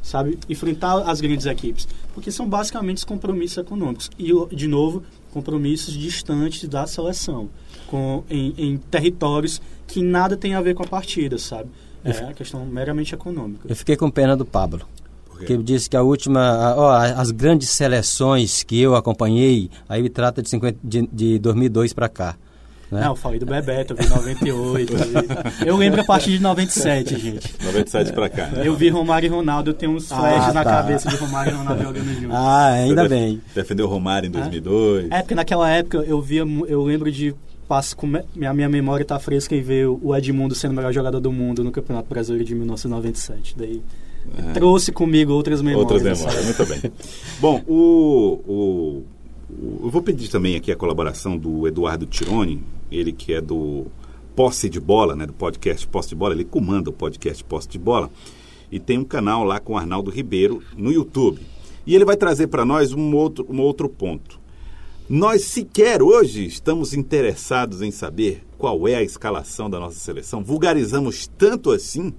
sabe? 0.02 0.38
Enfrentar 0.50 1.10
as 1.10 1.22
grandes 1.22 1.46
equipes. 1.46 1.88
Porque 2.14 2.32
são 2.32 2.48
basicamente 2.48 2.98
os 2.98 3.04
compromissos 3.04 3.58
econômicos. 3.58 4.10
E, 4.18 4.32
de 4.56 4.68
novo, 4.68 5.04
compromissos 5.32 5.94
distantes 5.94 6.68
da 6.68 6.88
seleção, 6.88 7.50
com, 7.88 8.24
em, 8.30 8.54
em 8.58 8.78
territórios 8.78 9.62
que 9.88 10.02
nada 10.02 10.36
tem 10.36 10.54
a 10.54 10.62
ver 10.62 10.76
com 10.76 10.84
a 10.84 10.88
partida, 10.88 11.38
sabe? 11.38 11.70
É 12.04 12.12
a 12.12 12.34
questão 12.34 12.66
meramente 12.66 13.14
econômica. 13.14 13.68
Eu 13.68 13.76
fiquei 13.76 13.96
com 13.96 14.10
pena 14.10 14.36
do 14.36 14.46
Pablo. 14.46 14.88
Porque 15.28 15.54
ele 15.54 15.64
disse 15.64 15.90
que 15.90 15.96
a 15.96 16.02
última, 16.02 16.76
ó, 16.76 16.92
as 16.92 17.32
grandes 17.32 17.70
seleções 17.70 18.62
que 18.62 18.80
eu 18.80 18.94
acompanhei, 18.94 19.70
aí 19.88 20.02
me 20.02 20.10
trata 20.10 20.42
de, 20.42 20.50
50, 20.50 20.80
de, 20.84 21.08
de 21.08 21.40
2002 21.40 21.94
para 21.94 22.10
cá. 22.10 22.36
Né? 22.92 23.02
Não, 23.02 23.10
eu 23.10 23.16
falei 23.16 23.40
do 23.40 23.46
Bebeto, 23.46 23.94
eu 23.94 23.98
vi 23.98 24.10
98. 24.10 24.94
eu, 25.66 25.78
lembro 25.78 26.02
a 26.02 26.04
partir 26.04 26.32
de 26.32 26.40
97, 26.40 27.20
gente. 27.20 27.54
97 27.64 28.14
pra 28.14 28.30
cá. 28.30 28.48
Né? 28.48 28.68
Eu 28.68 28.76
vi 28.76 28.90
Romário 28.90 29.28
e 29.28 29.30
Ronaldo, 29.30 29.70
eu 29.70 29.74
tenho 29.74 29.92
uns 29.92 30.08
flashes 30.08 30.50
ah, 30.50 30.54
na 30.54 30.64
tá. 30.64 30.72
cabeça 30.72 31.08
de 31.08 31.16
Romário 31.16 31.54
e 31.54 31.56
Ronaldo 31.56 31.84
jogando 31.84 32.14
juntos. 32.20 32.36
Ah, 32.36 32.72
ainda 32.72 33.04
Você 33.04 33.10
bem. 33.10 33.42
Defendeu 33.54 33.86
o 33.86 33.90
Romário 33.90 34.28
em 34.28 34.32
2002. 34.32 35.12
É, 35.12 35.22
porque 35.22 35.36
naquela 35.36 35.70
época 35.70 35.98
eu 35.98 36.20
via, 36.20 36.44
eu 36.68 36.84
lembro 36.84 37.12
de 37.12 37.36
passo 37.68 37.96
com 37.96 38.08
minha, 38.08 38.54
minha 38.54 38.68
memória 38.68 39.06
tá 39.06 39.20
fresca 39.20 39.56
em 39.56 39.62
ver 39.62 39.88
o 39.88 40.16
Edmundo 40.16 40.56
sendo 40.56 40.72
o 40.72 40.76
melhor 40.76 40.92
jogador 40.92 41.20
do 41.20 41.32
mundo 41.32 41.64
no 41.64 41.72
Campeonato 41.72 42.10
Brasileiro 42.10 42.44
de 42.44 42.56
1997. 42.56 43.56
Daí 43.56 43.84
é. 44.36 44.54
trouxe 44.54 44.92
comigo 44.92 45.32
outras 45.32 45.62
memórias. 45.62 45.92
Outras 45.92 46.20
memórias, 46.20 46.46
muito 46.46 46.66
bem. 46.66 46.92
Bom, 47.40 47.62
o, 47.68 48.42
o, 48.48 49.06
o, 49.48 49.80
eu 49.84 49.90
vou 49.90 50.02
pedir 50.02 50.30
também 50.30 50.56
aqui 50.56 50.72
a 50.72 50.76
colaboração 50.76 51.38
do 51.38 51.68
Eduardo 51.68 52.08
Tironi, 52.08 52.64
ele 52.92 53.12
que 53.12 53.34
é 53.34 53.42
do 53.42 53.88
Posse 54.36 54.70
de 54.70 54.80
Bola, 54.80 55.16
né, 55.16 55.26
do 55.26 55.34
podcast 55.34 55.88
Posse 55.88 56.10
de 56.10 56.16
Bola, 56.16 56.34
ele 56.34 56.46
comanda 56.46 56.90
o 56.90 56.94
podcast 56.94 57.44
Posse 57.44 57.68
de 57.68 57.78
Bola 57.78 58.10
e 58.72 58.80
tem 58.80 58.98
um 58.98 59.04
canal 59.04 59.44
lá 59.44 59.60
com 59.60 59.74
o 59.74 59.78
Arnaldo 59.78 60.12
Ribeiro 60.12 60.64
no 60.78 60.92
YouTube. 60.92 61.42
E 61.86 61.96
ele 61.96 62.06
vai 62.06 62.16
trazer 62.16 62.48
para 62.48 62.64
nós 62.64 62.94
um 62.94 63.16
outro, 63.16 63.46
um 63.50 63.60
outro 63.60 63.90
ponto. 63.90 64.40
Nós 65.10 65.44
sequer 65.44 66.04
hoje 66.04 66.46
estamos 66.46 66.94
interessados 66.94 67.82
em 67.82 67.90
saber 67.90 68.44
qual 68.58 68.88
é 68.88 68.96
a 68.96 69.02
escalação 69.02 69.70
da 69.70 69.80
nossa 69.80 70.00
seleção. 70.00 70.44
Vulgarizamos 70.44 71.28
tanto 71.36 71.72
assim 71.72 72.14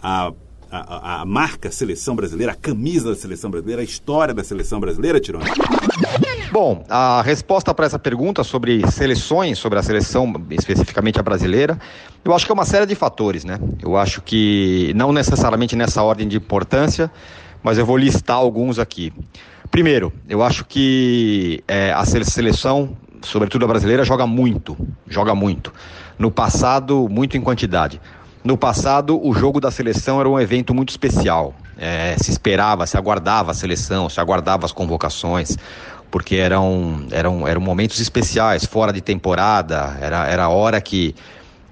a, 0.00 0.32
a, 0.70 1.22
a 1.22 1.24
marca 1.24 1.70
seleção 1.70 2.14
brasileira, 2.14 2.52
a 2.52 2.56
camisa 2.56 3.10
da 3.10 3.16
seleção 3.16 3.50
brasileira, 3.50 3.82
a 3.82 3.84
história 3.84 4.32
da 4.32 4.44
seleção 4.44 4.78
brasileira, 4.78 5.18
Tironi? 5.18 5.46
Bom, 6.60 6.82
a 6.88 7.22
resposta 7.22 7.72
para 7.72 7.86
essa 7.86 8.00
pergunta 8.00 8.42
sobre 8.42 8.84
seleções, 8.90 9.60
sobre 9.60 9.78
a 9.78 9.82
seleção, 9.82 10.34
especificamente 10.50 11.16
a 11.20 11.22
brasileira, 11.22 11.78
eu 12.24 12.34
acho 12.34 12.44
que 12.44 12.50
é 12.50 12.54
uma 12.54 12.64
série 12.64 12.84
de 12.84 12.96
fatores, 12.96 13.44
né? 13.44 13.60
Eu 13.80 13.96
acho 13.96 14.20
que 14.20 14.92
não 14.96 15.12
necessariamente 15.12 15.76
nessa 15.76 16.02
ordem 16.02 16.26
de 16.26 16.36
importância, 16.36 17.08
mas 17.62 17.78
eu 17.78 17.86
vou 17.86 17.96
listar 17.96 18.38
alguns 18.38 18.80
aqui. 18.80 19.12
Primeiro, 19.70 20.12
eu 20.28 20.42
acho 20.42 20.64
que 20.64 21.62
é, 21.68 21.92
a 21.92 22.04
seleção, 22.04 22.90
sobretudo 23.22 23.64
a 23.64 23.68
brasileira, 23.68 24.02
joga 24.02 24.26
muito, 24.26 24.76
joga 25.06 25.36
muito. 25.36 25.72
No 26.18 26.28
passado, 26.28 27.08
muito 27.08 27.36
em 27.36 27.40
quantidade. 27.40 28.00
No 28.42 28.58
passado, 28.58 29.24
o 29.24 29.32
jogo 29.32 29.60
da 29.60 29.70
seleção 29.70 30.18
era 30.18 30.28
um 30.28 30.40
evento 30.40 30.74
muito 30.74 30.88
especial. 30.88 31.54
É, 31.80 32.16
se 32.18 32.32
esperava, 32.32 32.84
se 32.88 32.96
aguardava 32.96 33.52
a 33.52 33.54
seleção, 33.54 34.08
se 34.08 34.18
aguardava 34.18 34.66
as 34.66 34.72
convocações 34.72 35.56
porque 36.10 36.36
eram, 36.36 37.06
eram, 37.10 37.46
eram 37.46 37.60
momentos 37.60 38.00
especiais, 38.00 38.64
fora 38.64 38.92
de 38.92 39.00
temporada, 39.00 39.96
era, 40.00 40.26
era 40.26 40.44
a 40.44 40.48
hora 40.48 40.80
que, 40.80 41.14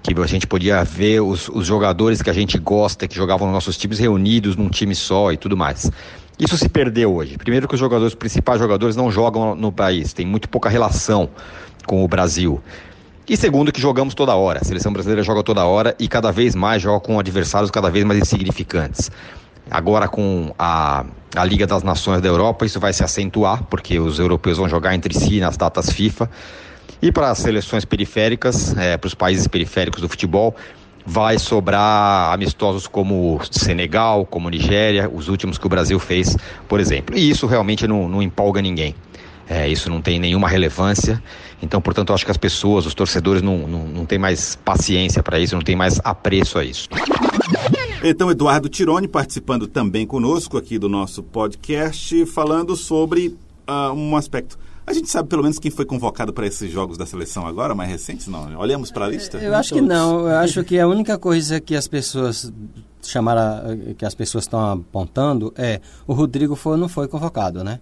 que 0.03 0.13
a 0.19 0.27
gente 0.27 0.45
podia 0.45 0.83
ver 0.83 1.21
os, 1.21 1.49
os 1.49 1.65
jogadores 1.65 2.21
que 2.21 2.29
a 2.29 2.33
gente 2.33 2.57
gosta, 2.57 3.07
que 3.07 3.15
jogavam 3.15 3.47
nos 3.47 3.53
nossos 3.53 3.77
times 3.77 3.99
reunidos 3.99 4.55
num 4.55 4.69
time 4.69 4.93
só 4.93 5.31
e 5.31 5.37
tudo 5.37 5.57
mais. 5.57 5.91
Isso 6.39 6.55
se 6.55 6.69
perdeu 6.69 7.15
hoje. 7.15 7.37
Primeiro 7.37 7.67
que 7.67 7.73
os 7.73 7.79
jogadores, 7.79 8.13
os 8.13 8.17
principais 8.17 8.59
jogadores 8.59 8.95
não 8.95 9.09
jogam 9.09 9.55
no 9.55 9.71
país, 9.71 10.13
tem 10.13 10.25
muito 10.25 10.47
pouca 10.47 10.69
relação 10.69 11.29
com 11.87 12.03
o 12.03 12.07
Brasil. 12.07 12.61
E 13.27 13.35
segundo 13.35 13.71
que 13.71 13.81
jogamos 13.81 14.13
toda 14.13 14.35
hora. 14.35 14.59
A 14.61 14.63
seleção 14.63 14.93
brasileira 14.93 15.23
joga 15.23 15.43
toda 15.43 15.65
hora 15.65 15.95
e 15.99 16.07
cada 16.07 16.31
vez 16.31 16.55
mais 16.55 16.81
joga 16.81 16.99
com 16.99 17.19
adversários 17.19 17.71
cada 17.71 17.89
vez 17.89 18.05
mais 18.05 18.19
insignificantes. 18.19 19.11
Agora 19.69 20.07
com 20.07 20.53
a, 20.57 21.05
a 21.35 21.43
Liga 21.43 21.67
das 21.67 21.83
Nações 21.83 22.21
da 22.21 22.27
Europa, 22.27 22.65
isso 22.65 22.79
vai 22.79 22.93
se 22.93 23.03
acentuar, 23.03 23.63
porque 23.63 23.99
os 23.99 24.19
europeus 24.19 24.57
vão 24.57 24.69
jogar 24.69 24.95
entre 24.95 25.13
si 25.13 25.39
nas 25.39 25.57
datas 25.57 25.89
FIFA. 25.89 26.29
E 27.01 27.11
para 27.11 27.29
as 27.29 27.39
seleções 27.39 27.85
periféricas, 27.85 28.75
é, 28.77 28.97
para 28.97 29.07
os 29.07 29.13
países 29.13 29.47
periféricos 29.47 30.01
do 30.01 30.09
futebol, 30.09 30.55
vai 31.05 31.39
sobrar 31.39 32.33
amistosos 32.33 32.87
como 32.87 33.39
Senegal, 33.49 34.25
como 34.25 34.49
Nigéria, 34.49 35.09
os 35.09 35.29
últimos 35.29 35.57
que 35.57 35.65
o 35.65 35.69
Brasil 35.69 35.99
fez, 35.99 36.35
por 36.67 36.79
exemplo. 36.79 37.17
E 37.17 37.29
isso 37.29 37.47
realmente 37.47 37.87
não, 37.87 38.09
não 38.09 38.21
empolga 38.21 38.61
ninguém. 38.61 38.93
É, 39.49 39.67
isso 39.67 39.89
não 39.89 40.01
tem 40.01 40.19
nenhuma 40.19 40.47
relevância. 40.47 41.21
Então, 41.61 41.81
portanto, 41.81 42.09
eu 42.09 42.15
acho 42.15 42.25
que 42.25 42.31
as 42.31 42.37
pessoas, 42.37 42.85
os 42.85 42.93
torcedores, 42.93 43.41
não, 43.41 43.67
não, 43.67 43.87
não 43.87 44.05
têm 44.05 44.19
mais 44.19 44.55
paciência 44.55 45.23
para 45.23 45.39
isso, 45.39 45.55
não 45.55 45.61
têm 45.61 45.75
mais 45.75 45.99
apreço 46.03 46.57
a 46.57 46.63
isso. 46.65 46.89
Então, 48.03 48.29
Eduardo 48.29 48.69
Tironi 48.69 49.07
participando 49.07 49.67
também 49.67 50.05
conosco 50.05 50.57
aqui 50.57 50.77
do 50.77 50.87
nosso 50.87 51.23
podcast, 51.23 52.25
falando 52.27 52.75
sobre 52.75 53.35
uh, 53.67 53.93
um 53.93 54.15
aspecto 54.15 54.57
a 54.87 54.93
gente 54.93 55.09
sabe 55.09 55.27
pelo 55.27 55.41
menos 55.43 55.59
quem 55.59 55.69
foi 55.69 55.83
convocado 55.83 56.31
para 56.31 56.47
esses 56.47 56.71
jogos 56.71 56.97
da 56.97 57.05
seleção 57.05 57.45
agora, 57.45 57.75
mais 57.75 57.89
recentes? 57.89 58.25
Não, 58.27 58.57
olhamos 58.57 58.89
para 58.89 59.03
a 59.03 59.09
lista? 59.09 59.37
Eu 59.37 59.53
acho 59.53 59.73
que 59.73 59.81
não. 59.81 60.21
Eu 60.21 60.37
acho 60.37 60.63
que 60.63 60.79
a 60.79 60.87
única 60.87 61.17
coisa 61.17 61.59
que 61.59 61.75
as 61.75 61.89
pessoas 61.89 62.49
chamaram, 63.03 63.93
que 63.97 64.05
as 64.05 64.15
pessoas 64.15 64.45
estão 64.45 64.71
apontando 64.71 65.53
é 65.57 65.81
o 66.07 66.13
Rodrigo 66.13 66.55
foi 66.55 66.77
não 66.77 66.87
foi 66.87 67.09
convocado, 67.09 67.65
né? 67.65 67.81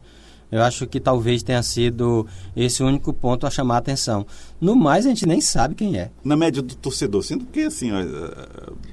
Eu 0.56 0.64
acho 0.64 0.88
que 0.88 1.00
talvez 1.00 1.44
tenha 1.44 1.62
sido 1.62 2.26
esse 2.56 2.82
o 2.82 2.88
único 2.88 3.12
ponto 3.12 3.46
a 3.46 3.50
chamar 3.50 3.76
a 3.76 3.78
atenção. 3.80 4.26
No 4.60 4.74
mais, 4.76 5.06
a 5.06 5.10
gente 5.10 5.26
nem 5.26 5.42
sabe 5.42 5.76
quem 5.76 5.98
é. 5.98 6.12
Na 6.24 6.38
média 6.38 6.62
do 6.62 6.76
torcedor, 6.76 7.24
sendo 7.24 7.46
que, 7.46 7.62
assim, 7.62 7.90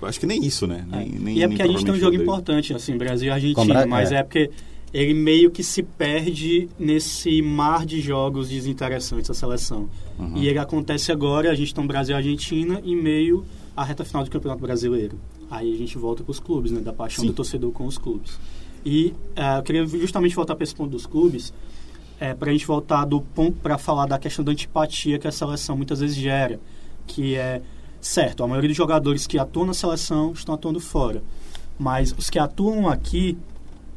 acho 0.02 0.18
que 0.18 0.26
nem 0.26 0.44
isso, 0.44 0.66
né? 0.66 0.84
Nem, 0.90 1.00
é. 1.00 1.18
nem, 1.18 1.38
e 1.38 1.42
é 1.42 1.48
porque 1.48 1.62
a 1.62 1.66
gente 1.68 1.84
tem 1.84 1.94
um 1.94 1.98
jogo 1.98 2.16
importante, 2.16 2.74
assim, 2.74 2.96
Brasil 2.96 3.28
e 3.28 3.30
Argentina, 3.30 3.86
mas 3.86 4.10
é. 4.10 4.16
é 4.16 4.22
porque 4.24 4.50
ele 4.92 5.14
meio 5.14 5.50
que 5.50 5.62
se 5.62 5.84
perde 5.84 6.68
nesse 6.78 7.40
mar 7.40 7.86
de 7.86 8.00
jogos 8.00 8.48
desinteressantes 8.48 9.28
da 9.28 9.34
seleção. 9.34 9.88
Uhum. 10.18 10.36
E 10.36 10.48
ele 10.48 10.58
acontece 10.58 11.12
agora, 11.12 11.50
a 11.50 11.54
gente 11.54 11.68
está 11.68 11.80
no 11.80 11.88
Brasil 11.88 12.14
e 12.14 12.16
Argentina, 12.16 12.82
em 12.84 12.96
meio 12.96 13.44
à 13.76 13.84
reta 13.84 14.04
final 14.04 14.24
do 14.24 14.30
Campeonato 14.30 14.60
Brasileiro. 14.60 15.16
Aí 15.50 15.72
a 15.72 15.76
gente 15.76 15.96
volta 15.96 16.22
para 16.22 16.30
os 16.30 16.40
clubes, 16.40 16.72
né? 16.72 16.80
Da 16.80 16.92
paixão 16.92 17.22
Sim. 17.22 17.28
do 17.28 17.34
torcedor 17.34 17.72
com 17.72 17.86
os 17.86 17.96
clubes. 17.96 18.38
E 18.84 19.14
uh, 19.36 19.58
eu 19.58 19.62
queria 19.62 19.86
justamente 19.86 20.34
voltar 20.34 20.54
para 20.54 20.64
esse 20.64 20.74
ponto 20.74 20.90
dos 20.90 21.06
clubes, 21.06 21.52
é, 22.18 22.34
para 22.34 22.50
a 22.50 22.52
gente 22.52 22.66
voltar 22.66 23.04
do 23.04 23.20
ponto 23.20 23.58
para 23.58 23.78
falar 23.78 24.06
da 24.06 24.18
questão 24.18 24.44
da 24.44 24.52
antipatia 24.52 25.18
que 25.18 25.26
a 25.26 25.32
seleção 25.32 25.76
muitas 25.76 26.00
vezes 26.00 26.16
gera, 26.16 26.60
que 27.06 27.34
é 27.34 27.62
certo, 28.00 28.42
a 28.42 28.48
maioria 28.48 28.68
dos 28.68 28.76
jogadores 28.76 29.26
que 29.26 29.38
atuam 29.38 29.66
na 29.66 29.74
seleção 29.74 30.32
estão 30.32 30.54
atuando 30.54 30.80
fora, 30.80 31.22
mas 31.78 32.12
os 32.16 32.28
que 32.28 32.38
atuam 32.38 32.88
aqui 32.88 33.38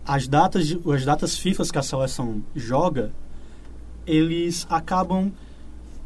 as 0.05 0.27
datas, 0.27 0.75
as 0.93 1.05
datas 1.05 1.37
FIFA 1.37 1.63
que 1.65 1.77
a 1.77 1.83
seleção 1.83 2.43
joga, 2.55 3.11
eles 4.05 4.67
acabam 4.69 5.31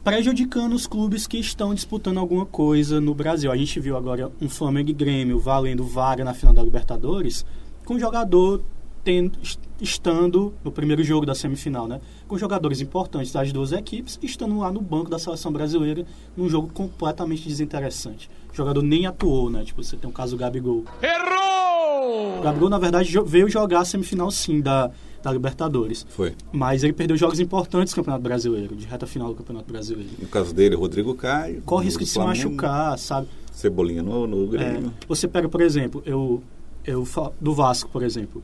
prejudicando 0.04 0.74
os 0.74 0.88
clubes 0.88 1.28
que 1.28 1.38
estão 1.38 1.74
disputando 1.74 2.18
alguma 2.18 2.46
coisa 2.46 3.02
no 3.02 3.14
Brasil. 3.14 3.52
A 3.52 3.58
gente 3.58 3.80
viu 3.80 3.98
agora 3.98 4.32
um 4.42 4.48
Flamengo 4.48 4.90
e 4.90 4.94
Grêmio 4.94 5.40
valendo 5.40 5.84
vaga 5.84 6.24
na 6.24 6.34
final 6.34 6.54
da 6.54 6.64
Libertadores, 6.64 7.46
com 7.90 7.96
o 7.96 8.00
jogador 8.00 8.62
tendo, 9.04 9.40
estando 9.82 10.54
no 10.64 10.72
primeiro 10.72 11.04
jogo 11.04 11.26
da 11.26 11.34
semifinal, 11.34 11.88
né? 11.88 12.00
Com 12.28 12.38
jogadores 12.38 12.82
importantes 12.82 13.32
das 13.32 13.52
duas 13.52 13.72
equipes, 13.72 14.20
estando 14.22 14.60
lá 14.60 14.72
no 14.72 14.80
banco 14.80 15.10
da 15.10 15.18
seleção 15.18 15.52
brasileira, 15.52 16.06
num 16.38 16.48
jogo 16.48 16.70
completamente 16.72 17.48
desinteressante. 17.48 18.30
O 18.54 18.56
jogador 18.56 18.84
nem 18.84 19.08
atuou, 19.08 19.50
né? 19.50 19.64
Tipo, 19.64 19.84
você 19.84 19.98
tem 19.98 20.08
um 20.08 20.14
caso 20.14 20.36
do 20.36 20.40
Gabigol. 20.40 20.86
Errou! 21.02 22.38
O 22.38 22.42
Gabigol, 22.44 22.70
na 22.70 22.78
verdade, 22.78 23.12
veio 23.26 23.50
jogar 23.50 23.80
a 23.80 23.86
semifinal 23.86 24.30
sim 24.30 24.62
da, 24.62 24.92
da 25.24 25.32
Libertadores. 25.32 26.06
Foi. 26.10 26.36
Mas 26.52 26.84
ele 26.84 26.94
perdeu 26.94 27.18
jogos 27.18 27.40
importantes 27.40 27.92
do 27.92 27.96
Campeonato 27.96 28.22
Brasileiro, 28.22 28.76
de 28.76 28.86
reta 28.86 29.08
final 29.08 29.30
do 29.30 29.36
Campeonato 29.36 29.72
Brasileiro. 29.72 30.12
No 30.22 30.28
caso 30.28 30.54
dele, 30.54 30.76
Rodrigo 30.76 31.16
Caio. 31.16 31.64
Corre 31.64 31.86
risco 31.86 32.04
de 32.04 32.10
se 32.12 32.20
machucar, 32.20 33.00
sabe? 33.00 33.28
Cebolinha 33.52 34.04
no, 34.04 34.28
no 34.28 34.46
Grêmio. 34.46 34.94
É, 35.02 35.06
você 35.08 35.28
pega, 35.28 35.50
por 35.50 35.60
exemplo, 35.60 36.04
eu, 36.06 36.44
eu 36.90 37.08
do 37.40 37.54
Vasco, 37.54 37.90
por 37.90 38.04
exemplo. 38.04 38.44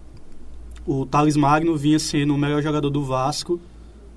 O 0.85 1.05
Thales 1.05 1.35
Magno 1.35 1.75
vinha 1.75 1.97
sendo 1.97 2.35
o 2.35 2.37
melhor 2.37 2.61
jogador 2.61 2.89
do 2.89 3.03
Vasco 3.03 3.59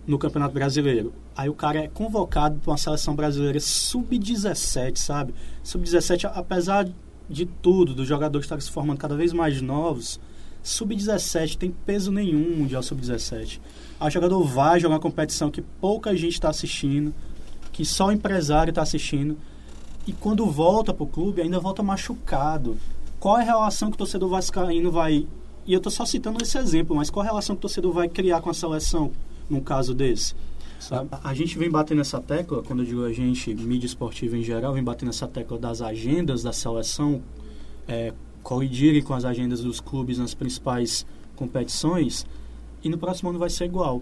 no 0.06 0.18
Campeonato 0.18 0.54
Brasileiro. 0.54 1.12
Aí 1.36 1.48
o 1.48 1.54
cara 1.54 1.78
é 1.78 1.88
convocado 1.88 2.58
para 2.58 2.70
uma 2.70 2.76
seleção 2.76 3.14
brasileira 3.14 3.60
sub-17, 3.60 4.96
sabe? 4.96 5.34
Sub-17, 5.62 6.30
apesar 6.34 6.88
de 7.28 7.46
tudo, 7.46 7.94
dos 7.94 8.08
jogadores 8.08 8.44
estarem 8.44 8.62
se 8.62 8.70
formando 8.70 8.98
cada 8.98 9.16
vez 9.16 9.32
mais 9.32 9.60
novos, 9.62 10.18
sub-17 10.62 11.56
tem 11.56 11.70
peso 11.70 12.10
nenhum 12.10 12.56
mundial 12.56 12.82
sub-17. 12.82 13.60
O 14.00 14.10
jogador 14.10 14.42
vai 14.44 14.80
jogar 14.80 14.94
uma 14.94 15.00
competição 15.00 15.50
que 15.50 15.62
pouca 15.62 16.16
gente 16.16 16.34
está 16.34 16.48
assistindo, 16.48 17.14
que 17.72 17.84
só 17.84 18.06
o 18.06 18.12
empresário 18.12 18.70
está 18.70 18.82
assistindo, 18.82 19.36
e 20.06 20.12
quando 20.12 20.46
volta 20.46 20.92
para 20.92 21.04
o 21.04 21.06
clube 21.06 21.42
ainda 21.42 21.60
volta 21.60 21.82
machucado. 21.82 22.78
Qual 23.20 23.36
é 23.36 23.42
a 23.42 23.44
relação 23.44 23.90
que 23.90 23.96
o 23.96 23.98
torcedor 23.98 24.28
vascaíno 24.28 24.92
vai... 24.92 25.26
E 25.66 25.72
eu 25.72 25.78
estou 25.78 25.90
só 25.90 26.06
citando 26.06 26.42
esse 26.42 26.56
exemplo, 26.56 26.94
mas 26.94 27.10
qual 27.10 27.22
a 27.22 27.28
relação 27.28 27.54
que 27.56 27.60
o 27.60 27.62
torcedor 27.62 27.92
vai 27.92 28.08
criar 28.08 28.40
com 28.40 28.48
a 28.48 28.54
seleção 28.54 29.10
num 29.50 29.60
caso 29.60 29.92
desse? 29.92 30.34
Sabe? 30.78 31.10
A 31.24 31.34
gente 31.34 31.58
vem 31.58 31.68
batendo 31.68 31.98
nessa 31.98 32.20
tecla, 32.20 32.62
quando 32.62 32.80
eu 32.80 32.86
digo 32.86 33.04
a 33.04 33.12
gente, 33.12 33.52
mídia 33.54 33.86
esportiva 33.86 34.36
em 34.36 34.42
geral, 34.42 34.72
vem 34.72 34.82
batendo 34.82 35.08
nessa 35.08 35.26
tecla 35.26 35.58
das 35.58 35.82
agendas 35.82 36.42
da 36.44 36.52
seleção 36.52 37.20
é, 37.88 38.14
colidirem 38.42 39.02
com 39.02 39.12
as 39.12 39.24
agendas 39.24 39.60
dos 39.60 39.80
clubes 39.80 40.18
nas 40.18 40.32
principais 40.32 41.04
competições, 41.34 42.24
e 42.82 42.88
no 42.88 42.96
próximo 42.96 43.30
ano 43.30 43.38
vai 43.38 43.50
ser 43.50 43.64
igual. 43.64 44.00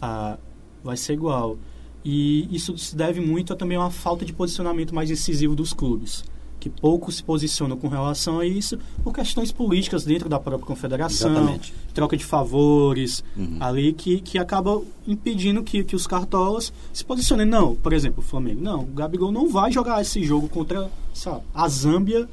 Ah, 0.00 0.38
vai 0.82 0.96
ser 0.96 1.14
igual. 1.14 1.58
E 2.04 2.48
isso 2.54 2.78
se 2.78 2.94
deve 2.94 3.20
muito 3.20 3.52
a 3.52 3.56
também 3.56 3.76
uma 3.76 3.90
falta 3.90 4.24
de 4.24 4.32
posicionamento 4.32 4.94
mais 4.94 5.10
incisivo 5.10 5.56
dos 5.56 5.72
clubes 5.72 6.24
que 6.64 6.70
pouco 6.70 7.12
se 7.12 7.22
posicionam 7.22 7.76
com 7.76 7.88
relação 7.88 8.40
a 8.40 8.46
isso 8.46 8.78
por 9.02 9.12
questões 9.12 9.52
políticas 9.52 10.02
dentro 10.02 10.30
da 10.30 10.40
própria 10.40 10.66
confederação, 10.66 11.30
Exatamente. 11.30 11.74
troca 11.92 12.16
de 12.16 12.24
favores 12.24 13.22
uhum. 13.36 13.58
ali 13.60 13.92
que, 13.92 14.18
que 14.22 14.38
acaba 14.38 14.80
impedindo 15.06 15.62
que, 15.62 15.84
que 15.84 15.94
os 15.94 16.06
cartolas 16.06 16.72
se 16.90 17.04
posicionem. 17.04 17.44
Não, 17.44 17.74
por 17.74 17.92
exemplo, 17.92 18.20
o 18.20 18.26
Flamengo. 18.26 18.62
Não, 18.62 18.80
o 18.80 18.86
Gabigol 18.86 19.30
não 19.30 19.46
vai 19.46 19.70
jogar 19.70 20.00
esse 20.00 20.24
jogo 20.24 20.48
contra 20.48 20.90
sabe, 21.12 21.42
a 21.54 21.68
Zâmbia 21.68 22.26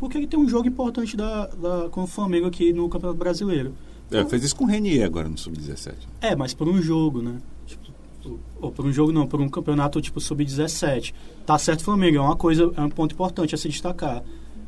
porque 0.00 0.18
ele 0.18 0.26
tem 0.26 0.40
um 0.40 0.48
jogo 0.48 0.66
importante 0.66 1.16
da, 1.16 1.46
da, 1.46 1.88
com 1.88 2.02
o 2.02 2.06
Flamengo 2.08 2.48
aqui 2.48 2.72
no 2.72 2.88
Campeonato 2.88 3.18
Brasileiro. 3.18 3.72
É, 4.10 4.24
fez 4.24 4.42
isso 4.42 4.56
com 4.56 4.64
o 4.64 4.66
Renier 4.66 5.06
agora 5.06 5.28
no 5.28 5.38
Sub-17. 5.38 5.94
É, 6.20 6.34
mas 6.34 6.52
por 6.52 6.68
um 6.68 6.82
jogo, 6.82 7.22
né? 7.22 7.40
Ou 8.60 8.70
por 8.70 8.84
um 8.84 8.92
jogo 8.92 9.12
não, 9.12 9.26
por 9.26 9.40
um 9.40 9.48
campeonato 9.48 10.00
tipo 10.00 10.20
sub-17. 10.20 11.14
Tá 11.44 11.58
certo 11.58 11.84
Flamengo, 11.84 12.18
é 12.18 12.20
uma 12.20 12.36
coisa, 12.36 12.72
é 12.76 12.80
um 12.80 12.90
ponto 12.90 13.14
importante 13.14 13.54
a 13.54 13.58
se 13.58 13.68
destacar. 13.68 14.22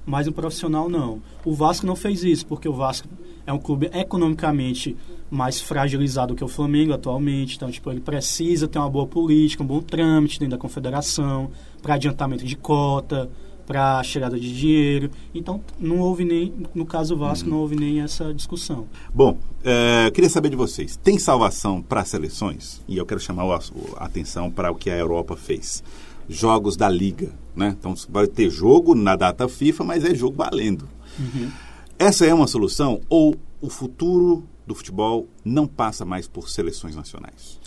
Mas 0.06 0.26
o 0.26 0.32
profissional 0.32 0.88
não. 0.88 1.22
O 1.44 1.54
Vasco 1.54 1.86
não 1.86 1.96
fez 1.96 2.22
isso, 2.24 2.46
porque 2.46 2.68
o 2.68 2.72
Vasco 2.72 3.08
é 3.46 3.52
um 3.52 3.58
clube 3.58 3.90
economicamente 3.92 4.96
mais 5.30 5.60
fragilizado 5.60 6.34
que 6.34 6.44
o 6.44 6.48
Flamengo 6.48 6.92
atualmente. 6.92 7.56
Então, 7.56 7.70
tipo, 7.70 7.90
ele 7.90 8.00
precisa 8.00 8.68
ter 8.68 8.78
uma 8.78 8.90
boa 8.90 9.06
política, 9.06 9.62
um 9.62 9.66
bom 9.66 9.80
trâmite 9.80 10.38
dentro 10.38 10.56
da 10.56 10.60
confederação, 10.60 11.50
para 11.82 11.94
adiantamento 11.94 12.44
de 12.44 12.56
cota, 12.56 13.30
para 13.66 14.02
chegada 14.02 14.38
de 14.38 14.54
dinheiro. 14.56 15.10
Então, 15.34 15.60
não 15.78 15.98
houve 15.98 16.24
nem, 16.24 16.52
no 16.74 16.84
caso 16.84 17.16
Vasco, 17.16 17.48
não 17.48 17.58
houve 17.58 17.76
nem 17.76 18.00
essa 18.00 18.32
discussão. 18.32 18.86
Bom, 19.12 19.38
é, 19.62 20.10
queria 20.10 20.30
saber 20.30 20.50
de 20.50 20.56
vocês, 20.56 20.96
tem 20.96 21.18
salvação 21.18 21.82
para 21.82 22.04
seleções? 22.04 22.80
E 22.86 22.96
eu 22.96 23.06
quero 23.06 23.20
chamar 23.20 23.44
a, 23.44 23.60
a 23.96 24.04
atenção 24.04 24.50
para 24.50 24.70
o 24.70 24.74
que 24.74 24.90
a 24.90 24.96
Europa 24.96 25.36
fez. 25.36 25.82
Jogos 26.28 26.76
da 26.76 26.88
Liga, 26.88 27.32
né? 27.54 27.76
Então, 27.78 27.94
vai 28.08 28.26
ter 28.26 28.48
jogo 28.48 28.94
na 28.94 29.14
data 29.14 29.46
FIFA, 29.46 29.84
mas 29.84 30.04
é 30.04 30.14
jogo 30.14 30.36
valendo. 30.36 30.88
Uhum. 31.18 31.50
Essa 31.98 32.26
é 32.26 32.32
uma 32.32 32.46
solução 32.46 33.00
ou 33.08 33.36
o 33.60 33.68
futuro 33.68 34.44
do 34.66 34.74
futebol 34.74 35.28
não 35.44 35.66
passa 35.66 36.04
mais 36.04 36.26
por 36.26 36.48
seleções 36.48 36.96
nacionais? 36.96 37.58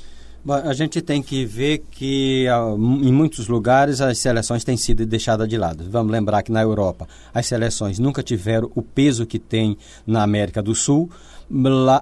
A 0.49 0.73
gente 0.73 1.01
tem 1.01 1.21
que 1.21 1.43
ver 1.45 1.79
que 1.91 2.47
ah, 2.47 2.73
em 2.77 3.11
muitos 3.11 3.49
lugares 3.49 3.99
as 3.99 4.17
seleções 4.17 4.63
têm 4.63 4.77
sido 4.77 5.05
deixadas 5.05 5.45
de 5.45 5.57
lado. 5.57 5.85
Vamos 5.89 6.09
lembrar 6.09 6.41
que 6.41 6.53
na 6.53 6.61
Europa 6.61 7.05
as 7.33 7.45
seleções 7.47 7.99
nunca 7.99 8.23
tiveram 8.23 8.71
o 8.73 8.81
peso 8.81 9.25
que 9.25 9.39
tem 9.39 9.77
na 10.05 10.23
América 10.23 10.63
do 10.63 10.73
Sul, 10.73 11.09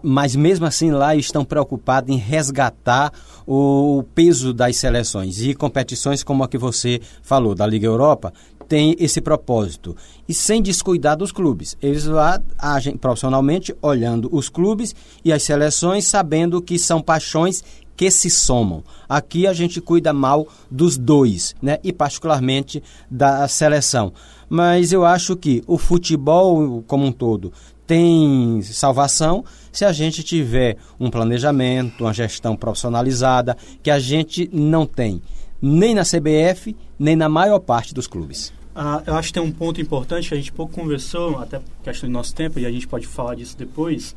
mas 0.03 0.35
mesmo 0.35 0.67
assim 0.67 0.91
lá 0.91 1.15
estão 1.15 1.43
preocupados 1.43 2.13
em 2.13 2.19
resgatar 2.19 3.11
o 3.47 4.03
peso 4.13 4.53
das 4.53 4.77
seleções. 4.77 5.41
E 5.41 5.55
competições 5.55 6.23
como 6.23 6.43
a 6.43 6.47
que 6.47 6.57
você 6.57 7.01
falou, 7.23 7.55
da 7.55 7.65
Liga 7.65 7.87
Europa, 7.87 8.31
tem 8.67 8.95
esse 8.99 9.21
propósito. 9.21 9.95
E 10.27 10.33
sem 10.33 10.61
descuidar 10.61 11.15
dos 11.15 11.31
clubes. 11.31 11.77
Eles 11.81 12.05
lá 12.05 12.41
agem 12.57 12.97
profissionalmente, 12.97 13.75
olhando 13.81 14.29
os 14.31 14.49
clubes 14.49 14.95
e 15.23 15.31
as 15.31 15.43
seleções, 15.43 16.05
sabendo 16.05 16.61
que 16.61 16.77
são 16.79 17.01
paixões 17.01 17.63
que 17.95 18.11
se 18.11 18.29
somam. 18.29 18.83
Aqui 19.07 19.47
a 19.47 19.53
gente 19.53 19.79
cuida 19.79 20.13
mal 20.13 20.47
dos 20.69 20.97
dois, 20.97 21.55
né? 21.61 21.77
E 21.83 21.93
particularmente 21.93 22.81
da 23.09 23.47
seleção. 23.47 24.13
Mas 24.49 24.91
eu 24.91 25.05
acho 25.05 25.35
que 25.35 25.63
o 25.65 25.77
futebol 25.77 26.83
como 26.87 27.05
um 27.05 27.11
todo 27.11 27.51
tem 27.87 28.61
salvação 28.61 29.43
se 29.71 29.85
a 29.85 29.91
gente 29.91 30.23
tiver 30.23 30.77
um 30.99 31.09
planejamento, 31.09 32.03
uma 32.03 32.13
gestão 32.13 32.55
profissionalizada, 32.55 33.57
que 33.83 33.91
a 33.91 33.99
gente 33.99 34.49
não 34.51 34.85
tem 34.85 35.21
nem 35.61 35.93
na 35.95 36.03
CBF, 36.03 36.75
nem 36.97 37.15
na 37.15 37.27
maior 37.27 37.59
parte 37.59 37.93
dos 37.93 38.07
clubes. 38.07 38.53
Ah, 38.75 39.01
eu 39.07 39.15
acho 39.15 39.29
que 39.29 39.33
tem 39.35 39.43
um 39.43 39.51
ponto 39.51 39.79
importante 39.79 40.27
que 40.27 40.33
a 40.33 40.37
gente 40.37 40.51
pouco 40.51 40.73
conversou, 40.73 41.39
até 41.39 41.61
questão 41.83 42.09
do 42.09 42.13
nosso 42.13 42.35
tempo, 42.35 42.59
e 42.59 42.65
a 42.65 42.71
gente 42.71 42.87
pode 42.87 43.07
falar 43.07 43.35
disso 43.35 43.57
depois, 43.57 44.15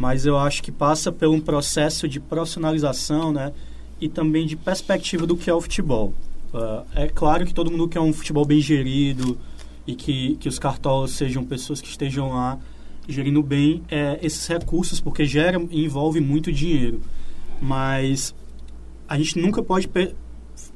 mas 0.00 0.24
eu 0.24 0.38
acho 0.38 0.62
que 0.62 0.72
passa 0.72 1.12
por 1.12 1.28
um 1.28 1.38
processo 1.38 2.08
de 2.08 2.18
profissionalização, 2.18 3.30
né? 3.30 3.52
E 4.00 4.08
também 4.08 4.46
de 4.46 4.56
perspectiva 4.56 5.26
do 5.26 5.36
que 5.36 5.50
é 5.50 5.54
o 5.54 5.60
futebol. 5.60 6.14
Uh, 6.54 6.86
é 6.94 7.06
claro 7.06 7.44
que 7.44 7.52
todo 7.52 7.70
mundo 7.70 7.86
quer 7.86 8.00
um 8.00 8.12
futebol 8.12 8.46
bem 8.46 8.60
gerido 8.60 9.38
e 9.86 9.94
que, 9.94 10.36
que 10.36 10.48
os 10.48 10.58
cartolas 10.58 11.10
sejam 11.10 11.44
pessoas 11.44 11.82
que 11.82 11.88
estejam 11.88 12.30
lá 12.30 12.58
gerindo 13.06 13.42
bem 13.42 13.82
é, 13.90 14.18
esses 14.22 14.46
recursos, 14.46 15.00
porque 15.00 15.26
gera 15.26 15.60
e 15.70 15.84
envolve 15.84 16.18
muito 16.18 16.50
dinheiro. 16.50 17.02
Mas 17.60 18.34
a 19.06 19.18
gente 19.18 19.38
nunca 19.38 19.62
pode 19.62 19.86
per 19.86 20.14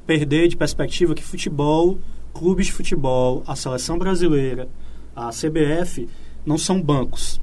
perder 0.05 0.47
de 0.47 0.55
perspectiva 0.55 1.15
que 1.15 1.23
futebol, 1.23 1.99
clubes 2.31 2.67
de 2.67 2.71
futebol, 2.71 3.43
a 3.47 3.55
seleção 3.55 3.97
brasileira, 3.97 4.69
a 5.15 5.29
CBF, 5.29 6.07
não 6.45 6.59
são 6.59 6.79
bancos 6.79 7.41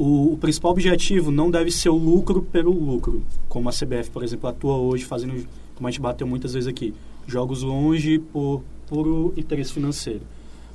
o, 0.00 0.32
o, 0.32 0.38
principal 0.38 0.70
objetivo 0.70 1.30
não 1.30 1.50
deve 1.50 1.70
ser 1.70 1.90
o 1.90 1.94
lucro 1.94 2.40
pelo 2.40 2.72
lucro, 2.72 3.22
como 3.50 3.68
a 3.68 3.72
CBF, 3.72 4.10
por 4.10 4.24
exemplo, 4.24 4.48
atua 4.48 4.74
hoje, 4.76 5.04
fazendo, 5.04 5.46
como 5.74 5.86
a 5.86 5.90
gente 5.90 6.00
bateu 6.00 6.26
muitas 6.26 6.54
vezes 6.54 6.66
aqui, 6.66 6.94
jogos 7.26 7.62
longe 7.62 8.18
por 8.18 8.62
puro 8.88 9.34
interesse 9.36 9.74
financeiro. 9.74 10.22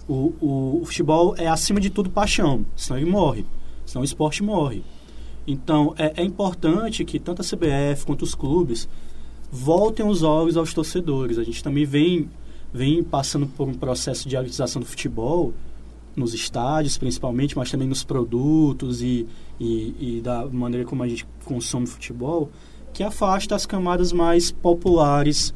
O, 0.08 0.32
o, 0.40 0.80
o 0.84 0.86
futebol 0.86 1.34
é, 1.38 1.48
acima 1.48 1.80
de 1.80 1.90
tudo, 1.90 2.08
paixão, 2.08 2.64
senão 2.76 3.00
ele 3.00 3.10
morre, 3.10 3.44
senão 3.84 4.04
o 4.04 4.06
esporte 4.06 4.44
morre. 4.44 4.84
Então, 5.48 5.96
é, 5.98 6.22
é 6.22 6.24
importante 6.24 7.04
que 7.04 7.20
tanto 7.20 7.42
a 7.42 7.46
CBF 7.46 8.06
quanto 8.06 8.22
os 8.22 8.36
clubes 8.36 8.88
voltem 9.52 10.08
os 10.08 10.22
olhos 10.22 10.56
aos 10.56 10.72
torcedores. 10.72 11.40
A 11.40 11.44
gente 11.44 11.64
também 11.64 11.84
vem, 11.84 12.30
vem 12.72 13.04
passando 13.04 13.48
por 13.48 13.68
um 13.68 13.74
processo 13.74 14.30
de 14.30 14.36
elitização 14.36 14.80
do 14.80 14.86
futebol 14.88 15.52
nos 16.16 16.34
estádios, 16.34 16.98
principalmente, 16.98 17.58
mas 17.58 17.70
também 17.70 17.88
nos 17.88 18.04
produtos 18.04 19.02
e, 19.02 19.28
e, 19.60 20.18
e, 20.18 20.22
da 20.22 20.46
maneira 20.46 20.86
como 20.86 21.04
a 21.04 21.08
gente 21.08 21.28
consome 21.44 21.86
futebol, 21.86 22.50
que 22.94 23.04
afasta 23.04 23.56
as 23.56 23.66
camadas 23.66 24.14
mais 24.14 24.52
populares 24.52 25.54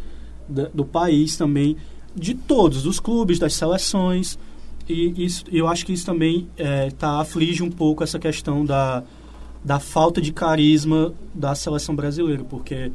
da, 0.48 0.68
do 0.74 0.84
país 0.84 1.38
também, 1.38 1.78
de 2.16 2.34
todos, 2.34 2.84
dos 2.84 3.00
clubes, 3.00 3.40
das 3.40 3.54
seleções. 3.54 4.38
E 4.88 5.26
isso, 5.26 5.46
eu 5.52 5.68
acho 5.68 5.86
que 5.86 5.94
isso 5.94 6.06
também 6.06 6.48
é, 6.58 6.90
tá, 6.92 7.20
aflige 7.22 7.64
um 7.64 7.70
pouco 7.70 8.04
essa 8.04 8.20
questão 8.20 8.66
da, 8.66 9.04
da 9.64 9.80
falta 9.80 10.22
de 10.22 10.34
carisma 10.34 11.14
da 11.34 11.56
seleção 11.56 11.96
brasileira, 11.96 12.44
porque 12.44 12.92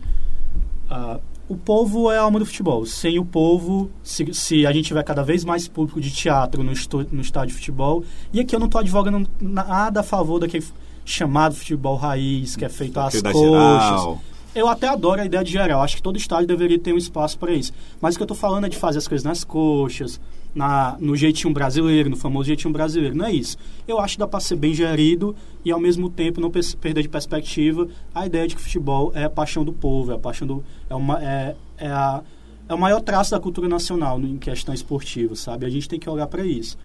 o 1.48 1.56
povo 1.56 2.10
é 2.10 2.18
a 2.18 2.22
alma 2.22 2.38
do 2.38 2.46
futebol. 2.46 2.86
Sem 2.86 3.18
o 3.18 3.24
povo, 3.24 3.90
se, 4.02 4.32
se 4.32 4.66
a 4.66 4.72
gente 4.72 4.86
tiver 4.86 5.02
cada 5.02 5.22
vez 5.22 5.44
mais 5.44 5.68
público 5.68 6.00
de 6.00 6.10
teatro 6.10 6.62
no, 6.62 6.72
esto, 6.72 7.06
no 7.12 7.20
estádio 7.20 7.48
de 7.48 7.54
futebol, 7.54 8.04
e 8.32 8.40
aqui 8.40 8.54
eu 8.54 8.58
não 8.58 8.66
estou 8.66 8.80
advogando 8.80 9.28
nada 9.40 10.00
a 10.00 10.02
favor 10.02 10.38
daquele 10.38 10.64
chamado 11.04 11.54
futebol 11.54 11.96
raiz, 11.96 12.56
que 12.56 12.64
é 12.64 12.68
feito 12.68 12.98
às 12.98 13.20
coxas. 13.20 13.40
Geral. 13.40 14.22
Eu 14.54 14.68
até 14.68 14.88
adoro 14.88 15.20
a 15.20 15.24
ideia 15.24 15.42
de 15.42 15.50
geral. 15.50 15.82
Acho 15.82 15.96
que 15.96 16.02
todo 16.02 16.16
estádio 16.16 16.46
deveria 16.46 16.78
ter 16.78 16.94
um 16.94 16.96
espaço 16.96 17.36
para 17.38 17.52
isso. 17.52 17.72
Mas 18.00 18.14
o 18.14 18.18
que 18.18 18.22
eu 18.22 18.26
estou 18.26 18.36
falando 18.36 18.66
é 18.66 18.68
de 18.68 18.76
fazer 18.76 18.98
as 18.98 19.08
coisas 19.08 19.24
nas 19.24 19.42
coxas, 19.42 20.20
na, 20.54 20.96
no 21.00 21.16
jeitinho 21.16 21.52
brasileiro, 21.52 22.08
no 22.08 22.16
famoso 22.16 22.46
jeitinho 22.46 22.72
brasileiro. 22.72 23.16
Não 23.16 23.26
é 23.26 23.32
isso. 23.32 23.56
Eu 23.86 23.98
acho 23.98 24.14
que 24.14 24.20
dá 24.20 24.26
para 24.26 24.40
ser 24.40 24.56
bem 24.56 24.72
gerido 24.72 25.34
e, 25.64 25.72
ao 25.72 25.80
mesmo 25.80 26.08
tempo, 26.08 26.40
não 26.40 26.50
perder 26.50 27.02
de 27.02 27.08
perspectiva 27.08 27.88
a 28.14 28.26
ideia 28.26 28.46
de 28.46 28.54
que 28.54 28.60
o 28.60 28.64
futebol 28.64 29.12
é 29.14 29.24
a 29.24 29.30
paixão 29.30 29.64
do 29.64 29.72
povo, 29.72 30.12
é 30.12 30.14
a 30.14 30.18
paixão 30.18 30.46
do... 30.46 30.64
É, 30.88 30.94
uma, 30.94 31.22
é, 31.22 31.56
é, 31.78 31.88
a, 31.88 32.22
é 32.68 32.74
o 32.74 32.78
maior 32.78 33.00
traço 33.00 33.32
da 33.32 33.40
cultura 33.40 33.68
nacional 33.68 34.20
em 34.20 34.38
questão 34.38 34.74
esportiva, 34.74 35.34
sabe? 35.34 35.66
A 35.66 35.70
gente 35.70 35.88
tem 35.88 35.98
que 35.98 36.08
olhar 36.08 36.26
para 36.26 36.44
isso. 36.46 36.78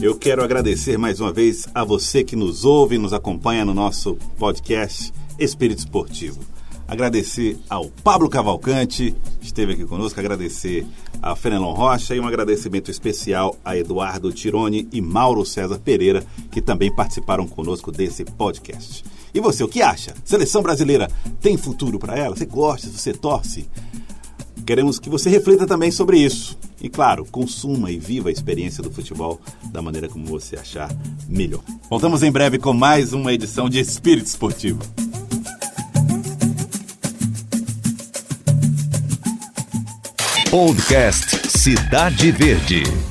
Eu 0.00 0.14
quero 0.16 0.44
agradecer 0.44 0.98
mais 0.98 1.20
uma 1.20 1.32
vez 1.32 1.66
a 1.74 1.82
você 1.82 2.22
que 2.22 2.36
nos 2.36 2.64
ouve 2.64 2.96
e 2.96 2.98
nos 2.98 3.14
acompanha 3.14 3.64
no 3.64 3.72
nosso 3.72 4.16
podcast 4.38 5.12
Espírito 5.38 5.78
Esportivo. 5.78 6.40
Agradecer 6.86 7.58
ao 7.68 7.86
Pablo 8.04 8.28
Cavalcante, 8.28 9.14
esteve 9.42 9.72
aqui 9.72 9.84
conosco, 9.84 10.20
agradecer 10.20 10.86
a 11.22 11.34
Fenelon 11.34 11.72
Rocha 11.72 12.14
e 12.14 12.20
um 12.20 12.26
agradecimento 12.26 12.90
especial 12.90 13.56
a 13.64 13.76
Eduardo 13.76 14.32
Tironi 14.32 14.88
e 14.92 15.00
Mauro 15.00 15.44
César 15.44 15.78
Pereira, 15.78 16.24
que 16.50 16.62
também 16.62 16.94
participaram 16.94 17.46
conosco 17.46 17.90
desse 17.90 18.24
podcast. 18.24 19.04
E 19.34 19.40
você, 19.40 19.62
o 19.62 19.68
que 19.68 19.82
acha? 19.82 20.14
Seleção 20.24 20.62
brasileira 20.62 21.10
tem 21.40 21.56
futuro 21.56 21.98
para 21.98 22.16
ela? 22.16 22.34
Você 22.34 22.46
gosta? 22.46 22.88
Você 22.88 23.12
torce? 23.12 23.68
Queremos 24.64 24.98
que 24.98 25.08
você 25.08 25.30
reflita 25.30 25.66
também 25.66 25.90
sobre 25.90 26.18
isso. 26.18 26.58
E 26.80 26.88
claro, 26.88 27.24
consuma 27.24 27.90
e 27.90 27.98
viva 27.98 28.28
a 28.28 28.32
experiência 28.32 28.82
do 28.82 28.90
futebol 28.90 29.40
da 29.70 29.80
maneira 29.80 30.08
como 30.08 30.26
você 30.26 30.56
achar 30.56 30.90
melhor. 31.28 31.62
Voltamos 31.88 32.22
em 32.22 32.32
breve 32.32 32.58
com 32.58 32.72
mais 32.72 33.12
uma 33.12 33.32
edição 33.32 33.68
de 33.68 33.78
Espírito 33.78 34.26
Esportivo. 34.26 34.80
Podcast 40.50 41.48
Cidade 41.48 42.30
Verde. 42.30 43.06